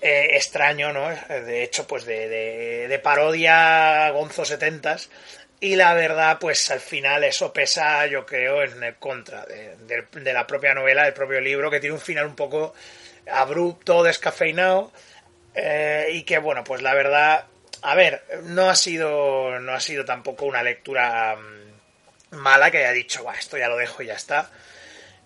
Eh, 0.00 0.36
extraño, 0.36 0.92
¿no? 0.92 1.08
De 1.08 1.64
hecho, 1.64 1.88
pues 1.88 2.04
de, 2.04 2.28
de, 2.28 2.86
de 2.86 2.98
parodia 3.00 4.08
Gonzo 4.10 4.44
70s, 4.44 5.08
y 5.60 5.74
la 5.74 5.92
verdad, 5.94 6.38
pues 6.38 6.70
al 6.70 6.80
final 6.80 7.24
eso 7.24 7.52
pesa, 7.52 8.06
yo 8.06 8.24
creo, 8.24 8.62
en 8.62 8.82
el 8.82 8.94
contra 8.96 9.44
de, 9.44 10.32
la 10.32 10.46
propia 10.46 10.72
novela, 10.72 11.04
del 11.04 11.14
propio 11.14 11.40
libro, 11.40 11.70
que 11.70 11.80
tiene 11.80 11.94
un 11.94 12.00
final 12.00 12.26
un 12.26 12.36
poco 12.36 12.74
abrupto, 13.28 14.04
descafeinado, 14.04 14.92
eh, 15.54 16.10
y 16.12 16.22
que 16.22 16.38
bueno, 16.38 16.62
pues 16.62 16.80
la 16.80 16.94
verdad, 16.94 17.46
a 17.82 17.94
ver, 17.96 18.22
no 18.44 18.70
ha 18.70 18.76
sido, 18.76 19.58
no 19.58 19.72
ha 19.72 19.80
sido 19.80 20.04
tampoco 20.04 20.46
una 20.46 20.62
lectura 20.62 21.36
mm, 21.36 22.36
mala 22.36 22.70
que 22.70 22.78
haya 22.78 22.92
dicho, 22.92 23.24
Buah, 23.24 23.34
esto 23.34 23.58
ya 23.58 23.68
lo 23.68 23.76
dejo 23.76 24.02
y 24.02 24.06
ya 24.06 24.14
está. 24.14 24.50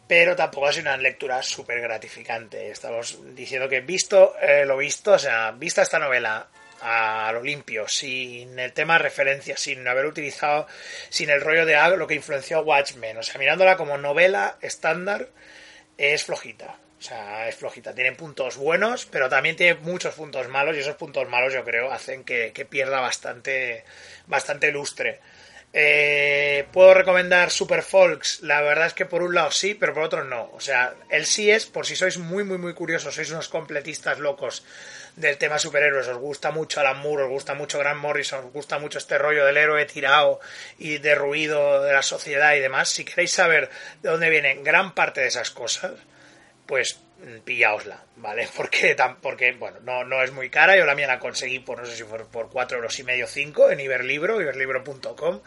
Pero 0.08 0.34
tampoco 0.34 0.66
ha 0.66 0.72
sido 0.72 0.82
una 0.84 0.96
lectura 0.96 1.42
súper 1.42 1.80
gratificante. 1.80 2.70
Estamos 2.70 3.18
diciendo 3.34 3.68
que 3.68 3.80
visto 3.80 4.34
eh, 4.40 4.64
lo 4.64 4.76
visto, 4.78 5.12
o 5.12 5.18
sea, 5.18 5.52
vista 5.52 5.82
esta 5.82 5.98
novela 5.98 6.48
a 6.82 7.30
lo 7.32 7.42
limpio, 7.42 7.86
sin 7.86 8.58
el 8.58 8.72
tema 8.72 8.94
de 8.94 9.04
referencia, 9.04 9.56
sin 9.56 9.86
haber 9.86 10.06
utilizado, 10.06 10.66
sin 11.08 11.30
el 11.30 11.40
rollo 11.40 11.64
de 11.64 11.76
algo, 11.76 11.96
lo 11.96 12.06
que 12.06 12.14
influenció 12.14 12.58
a 12.58 12.62
Watchmen. 12.62 13.16
O 13.16 13.22
sea, 13.22 13.38
mirándola 13.38 13.76
como 13.76 13.96
novela 13.98 14.58
estándar, 14.60 15.28
es 15.96 16.24
flojita. 16.24 16.76
O 16.98 17.02
sea, 17.04 17.48
es 17.48 17.56
flojita. 17.56 17.94
Tiene 17.94 18.12
puntos 18.12 18.56
buenos, 18.56 19.06
pero 19.06 19.28
también 19.28 19.56
tiene 19.56 19.74
muchos 19.80 20.14
puntos 20.14 20.48
malos 20.48 20.76
y 20.76 20.80
esos 20.80 20.96
puntos 20.96 21.28
malos 21.28 21.52
yo 21.52 21.64
creo 21.64 21.90
hacen 21.90 22.24
que, 22.24 22.52
que 22.52 22.64
pierda 22.64 23.00
bastante, 23.00 23.84
bastante 24.26 24.70
lustre. 24.72 25.20
Eh, 25.72 26.66
Puedo 26.72 26.94
recomendar 26.94 27.50
Super 27.50 27.82
Folks. 27.82 28.42
La 28.42 28.60
verdad 28.60 28.86
es 28.86 28.94
que 28.94 29.06
por 29.06 29.22
un 29.22 29.34
lado 29.34 29.50
sí, 29.50 29.74
pero 29.74 29.94
por 29.94 30.02
otro 30.02 30.24
no. 30.24 30.50
O 30.52 30.60
sea, 30.60 30.94
el 31.08 31.26
sí 31.26 31.50
es 31.50 31.66
por 31.66 31.86
si 31.86 31.96
sois 31.96 32.18
muy, 32.18 32.44
muy, 32.44 32.58
muy 32.58 32.74
curiosos, 32.74 33.14
sois 33.14 33.30
unos 33.30 33.48
completistas 33.48 34.18
locos 34.18 34.64
del 35.16 35.36
tema 35.38 35.58
superhéroes, 35.58 36.08
os 36.08 36.16
gusta 36.16 36.50
mucho 36.50 36.80
Alan 36.80 36.98
Moore, 36.98 37.24
os 37.24 37.30
gusta 37.30 37.54
mucho 37.54 37.78
Grant 37.78 38.00
Morrison, 38.00 38.46
os 38.46 38.52
gusta 38.52 38.78
mucho 38.78 38.98
este 38.98 39.18
rollo 39.18 39.44
del 39.44 39.56
héroe 39.56 39.84
tirado 39.84 40.40
y 40.78 40.98
derruido 40.98 41.82
de 41.82 41.92
la 41.92 42.02
sociedad 42.02 42.54
y 42.54 42.60
demás. 42.60 42.88
Si 42.88 43.04
queréis 43.04 43.32
saber 43.32 43.70
de 44.02 44.08
dónde 44.08 44.30
vienen 44.30 44.64
gran 44.64 44.94
parte 44.94 45.20
de 45.20 45.28
esas 45.28 45.50
cosas, 45.50 45.92
pues 46.66 46.98
pillaosla, 47.44 48.04
¿vale? 48.16 48.48
Porque, 48.56 48.96
porque 49.20 49.52
bueno, 49.52 49.78
no, 49.80 50.04
no 50.04 50.22
es 50.22 50.32
muy 50.32 50.50
cara, 50.50 50.76
yo 50.76 50.84
la 50.84 50.94
mía 50.94 51.06
la 51.06 51.18
conseguí 51.18 51.58
por, 51.58 51.78
no 51.78 51.86
sé 51.86 51.96
si 51.96 52.02
fue 52.02 52.24
por 52.26 52.50
4 52.50 52.78
euros 52.78 52.98
y 52.98 53.04
medio, 53.04 53.26
5 53.26 53.70
en 53.70 53.80
Iberlibro, 53.80 54.40
iberlibro.com. 54.40 55.40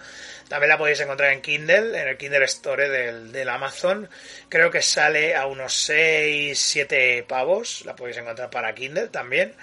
También 0.47 0.69
la 0.69 0.77
podéis 0.77 0.99
encontrar 0.99 1.31
en 1.31 1.41
Kindle, 1.41 1.99
en 1.99 2.07
el 2.07 2.17
Kindle 2.17 2.45
Store 2.45 2.89
del, 2.89 3.31
del 3.31 3.49
Amazon. 3.49 4.09
Creo 4.49 4.71
que 4.71 4.81
sale 4.81 5.35
a 5.35 5.45
unos 5.47 5.73
6, 5.73 6.57
7 6.57 7.25
pavos, 7.27 7.83
la 7.85 7.95
podéis 7.95 8.17
encontrar 8.17 8.49
para 8.49 8.73
Kindle 8.73 9.07
también. 9.07 9.55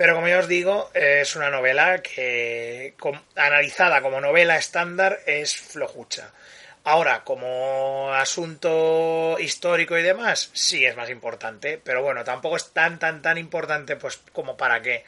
Pero 0.00 0.14
como 0.14 0.28
ya 0.28 0.38
os 0.38 0.48
digo, 0.48 0.90
es 0.94 1.36
una 1.36 1.50
novela 1.50 2.00
que, 2.00 2.94
analizada 3.36 4.00
como 4.00 4.18
novela 4.18 4.56
estándar, 4.56 5.20
es 5.26 5.54
flojucha. 5.54 6.32
Ahora, 6.84 7.24
como 7.24 8.12
asunto 8.14 9.36
histórico 9.38 9.98
y 9.98 10.02
demás, 10.02 10.50
sí 10.54 10.84
es 10.86 10.96
más 10.96 11.10
importante, 11.10 11.78
pero 11.82 12.02
bueno, 12.02 12.24
tampoco 12.24 12.56
es 12.56 12.72
tan, 12.72 12.98
tan, 12.98 13.20
tan 13.20 13.36
importante 13.36 13.96
pues 13.96 14.18
como 14.32 14.56
para 14.56 14.80
que 14.80 15.04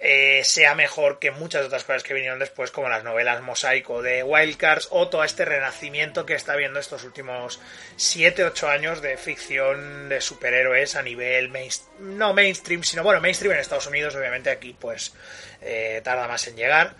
eh, 0.00 0.42
sea 0.44 0.74
mejor 0.74 1.20
que 1.20 1.30
muchas 1.30 1.66
otras 1.66 1.84
cosas 1.84 2.02
que 2.02 2.14
vinieron 2.14 2.40
después, 2.40 2.72
como 2.72 2.88
las 2.88 3.04
novelas 3.04 3.40
Mosaico 3.42 4.02
de 4.02 4.24
Wildcards 4.24 4.88
o 4.90 5.08
todo 5.08 5.22
este 5.22 5.44
renacimiento 5.44 6.26
que 6.26 6.34
está 6.34 6.56
viendo 6.56 6.80
estos 6.80 7.04
últimos 7.04 7.60
7-8 7.96 8.68
años 8.68 9.00
de 9.00 9.16
ficción 9.16 10.08
de 10.08 10.20
superhéroes 10.20 10.96
a 10.96 11.02
nivel 11.02 11.52
no 12.00 12.34
mainstream, 12.34 12.82
sino 12.82 13.04
bueno, 13.04 13.20
mainstream 13.20 13.54
en 13.54 13.60
Estados 13.60 13.86
Unidos, 13.86 14.16
obviamente 14.16 14.50
aquí 14.50 14.76
pues 14.78 15.14
eh, 15.62 16.00
tarda 16.02 16.26
más 16.26 16.48
en 16.48 16.56
llegar 16.56 16.96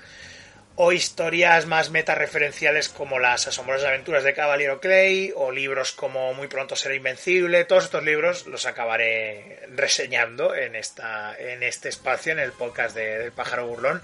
o 0.77 0.93
historias 0.93 1.67
más 1.67 1.91
meta-referenciales 1.91 2.89
como 2.89 3.21
las 3.21 3.47
asombrosas 3.47 3.89
aventuras 3.89 4.25
de 4.25 4.35
Caballero 4.35 4.81
Clay 4.81 5.33
o 5.37 5.53
libros 5.53 5.93
como 5.93 6.35
Muy 6.35 6.49
pronto 6.49 6.75
será 6.75 6.95
invencible. 6.95 7.65
Todos 7.65 7.85
estos 7.85 8.03
libros 8.03 8.47
los 8.47 8.67
acabaré 8.67 9.61
reseñando 9.75 10.55
en, 10.55 10.75
esta, 10.75 11.37
en 11.39 11.63
este 11.63 11.89
espacio, 11.89 12.33
en 12.33 12.41
el 12.41 12.53
podcast 12.53 12.97
de, 12.97 13.19
del 13.19 13.33
pájaro 13.33 13.69
burlón. 13.69 14.03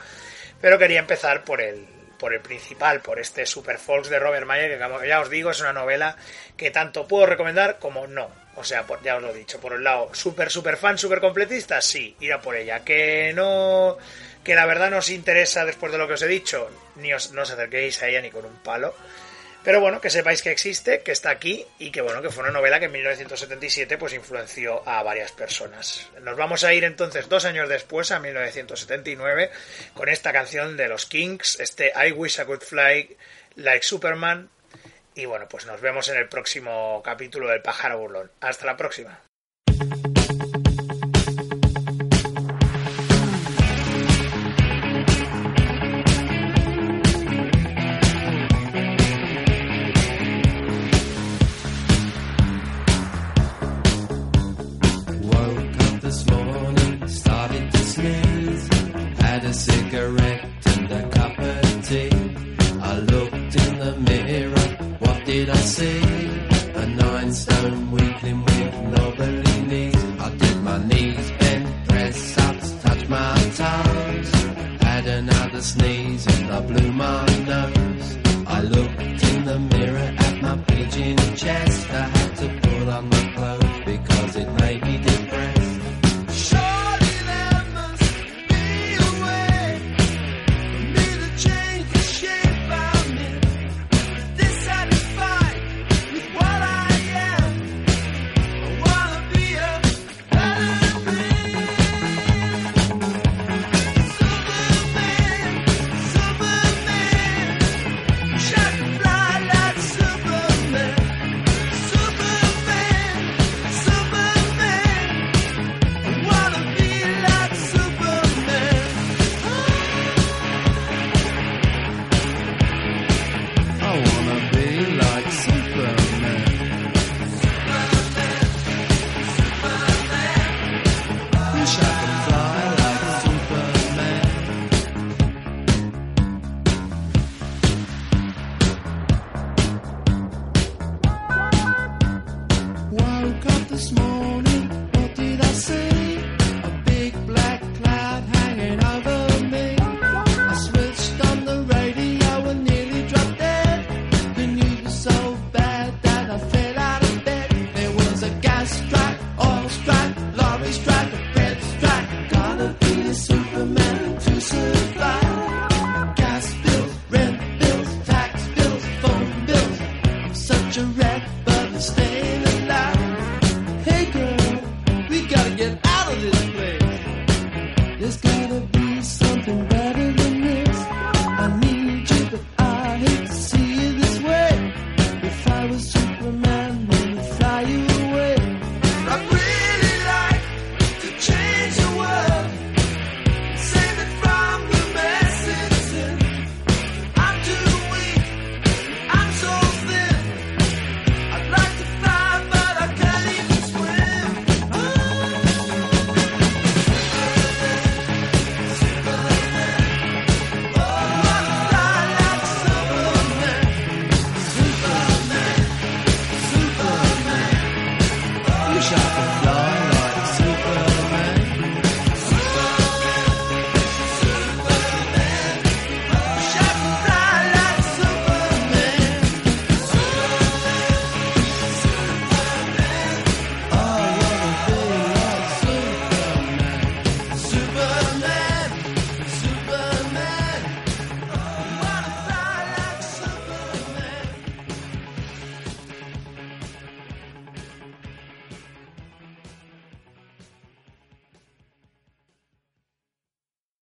Pero 0.61 0.79
quería 0.79 1.01
empezar 1.01 1.43
por 1.43 1.61
el, 1.61 1.87
por 2.21 2.35
el 2.35 2.41
principal, 2.41 3.01
por 3.01 3.19
este 3.19 3.47
Super 3.47 3.79
Folks 3.79 4.09
de 4.09 4.21
Robert 4.21 4.47
Mayer, 4.47 4.79
que 4.79 5.09
ya 5.09 5.21
os 5.21 5.31
digo 5.31 5.51
es 5.51 5.61
una 5.61 5.73
novela 5.73 6.17
que 6.57 6.71
tanto 6.71 7.09
puedo 7.09 7.27
recomendar 7.27 7.81
como 7.81 8.07
no. 8.07 8.31
O 8.57 8.63
sea, 8.63 8.85
ya 9.03 9.17
os 9.17 9.23
lo 9.23 9.31
he 9.31 9.39
dicho, 9.39 9.59
por 9.59 9.73
un 9.73 9.83
lado, 9.83 10.11
super, 10.13 10.51
super 10.51 10.77
fan, 10.77 10.99
super 10.99 11.21
completista, 11.21 11.81
sí, 11.81 12.15
ir 12.21 12.33
a 12.33 12.41
por 12.43 12.55
ella. 12.55 12.85
Que 12.85 13.33
no 13.35 13.97
que 14.45 14.55
la 14.55 14.67
verdad 14.67 14.91
no 14.91 14.99
os 14.99 15.11
interesa 15.11 15.65
después 15.65 15.93
de 15.93 15.99
lo 15.99 16.07
que 16.07 16.15
os 16.15 16.23
he 16.23 16.29
dicho, 16.29 16.71
ni 16.97 17.13
os, 17.13 17.33
no 17.33 17.43
os 17.43 17.51
acerquéis 17.51 18.03
a 18.03 18.09
ella 18.09 18.23
ni 18.23 18.31
con 18.31 18.45
un 18.45 18.57
palo. 18.57 18.95
Pero 19.63 19.81
bueno, 19.81 20.01
que 20.01 20.09
sepáis 20.09 20.41
que 20.41 20.51
existe, 20.51 21.03
que 21.03 21.13
está 21.13 21.29
aquí 21.31 21.67
y 21.79 21.91
que 21.91 22.01
bueno, 22.01 22.23
que 22.23 22.31
fue 22.31 22.45
una 22.45 22.53
novela 22.53 22.79
que 22.79 22.87
en 22.87 22.93
1977 22.93 23.99
pues 23.99 24.15
influenció 24.15 24.83
a 24.89 25.03
varias 25.03 25.33
personas. 25.33 26.09
Nos 26.23 26.37
vamos 26.37 26.65
a 26.65 26.73
ir 26.73 26.85
entonces 26.85 27.29
dos 27.29 27.45
años 27.45 27.69
después, 27.69 28.11
a 28.11 28.21
1979, 28.21 29.51
con 29.93 30.09
esta 30.09 30.33
canción 30.33 30.79
de 30.79 30.89
los 30.89 31.05
Kings, 31.05 31.61
este 31.61 31.93
I 31.95 32.13
Wish 32.13 32.41
I 32.41 32.45
Could 32.45 32.63
Fly 32.63 33.17
Like 33.57 33.83
Superman. 33.83 34.49
Y 35.15 35.27
bueno, 35.27 35.47
pues 35.47 35.67
nos 35.67 35.81
vemos 35.83 36.09
en 36.09 36.17
el 36.17 36.29
próximo 36.29 37.03
capítulo 37.05 37.49
del 37.49 37.61
pájaro 37.61 37.99
burlón. 37.99 38.31
Hasta 38.41 38.65
la 38.65 38.77
próxima. 38.79 39.21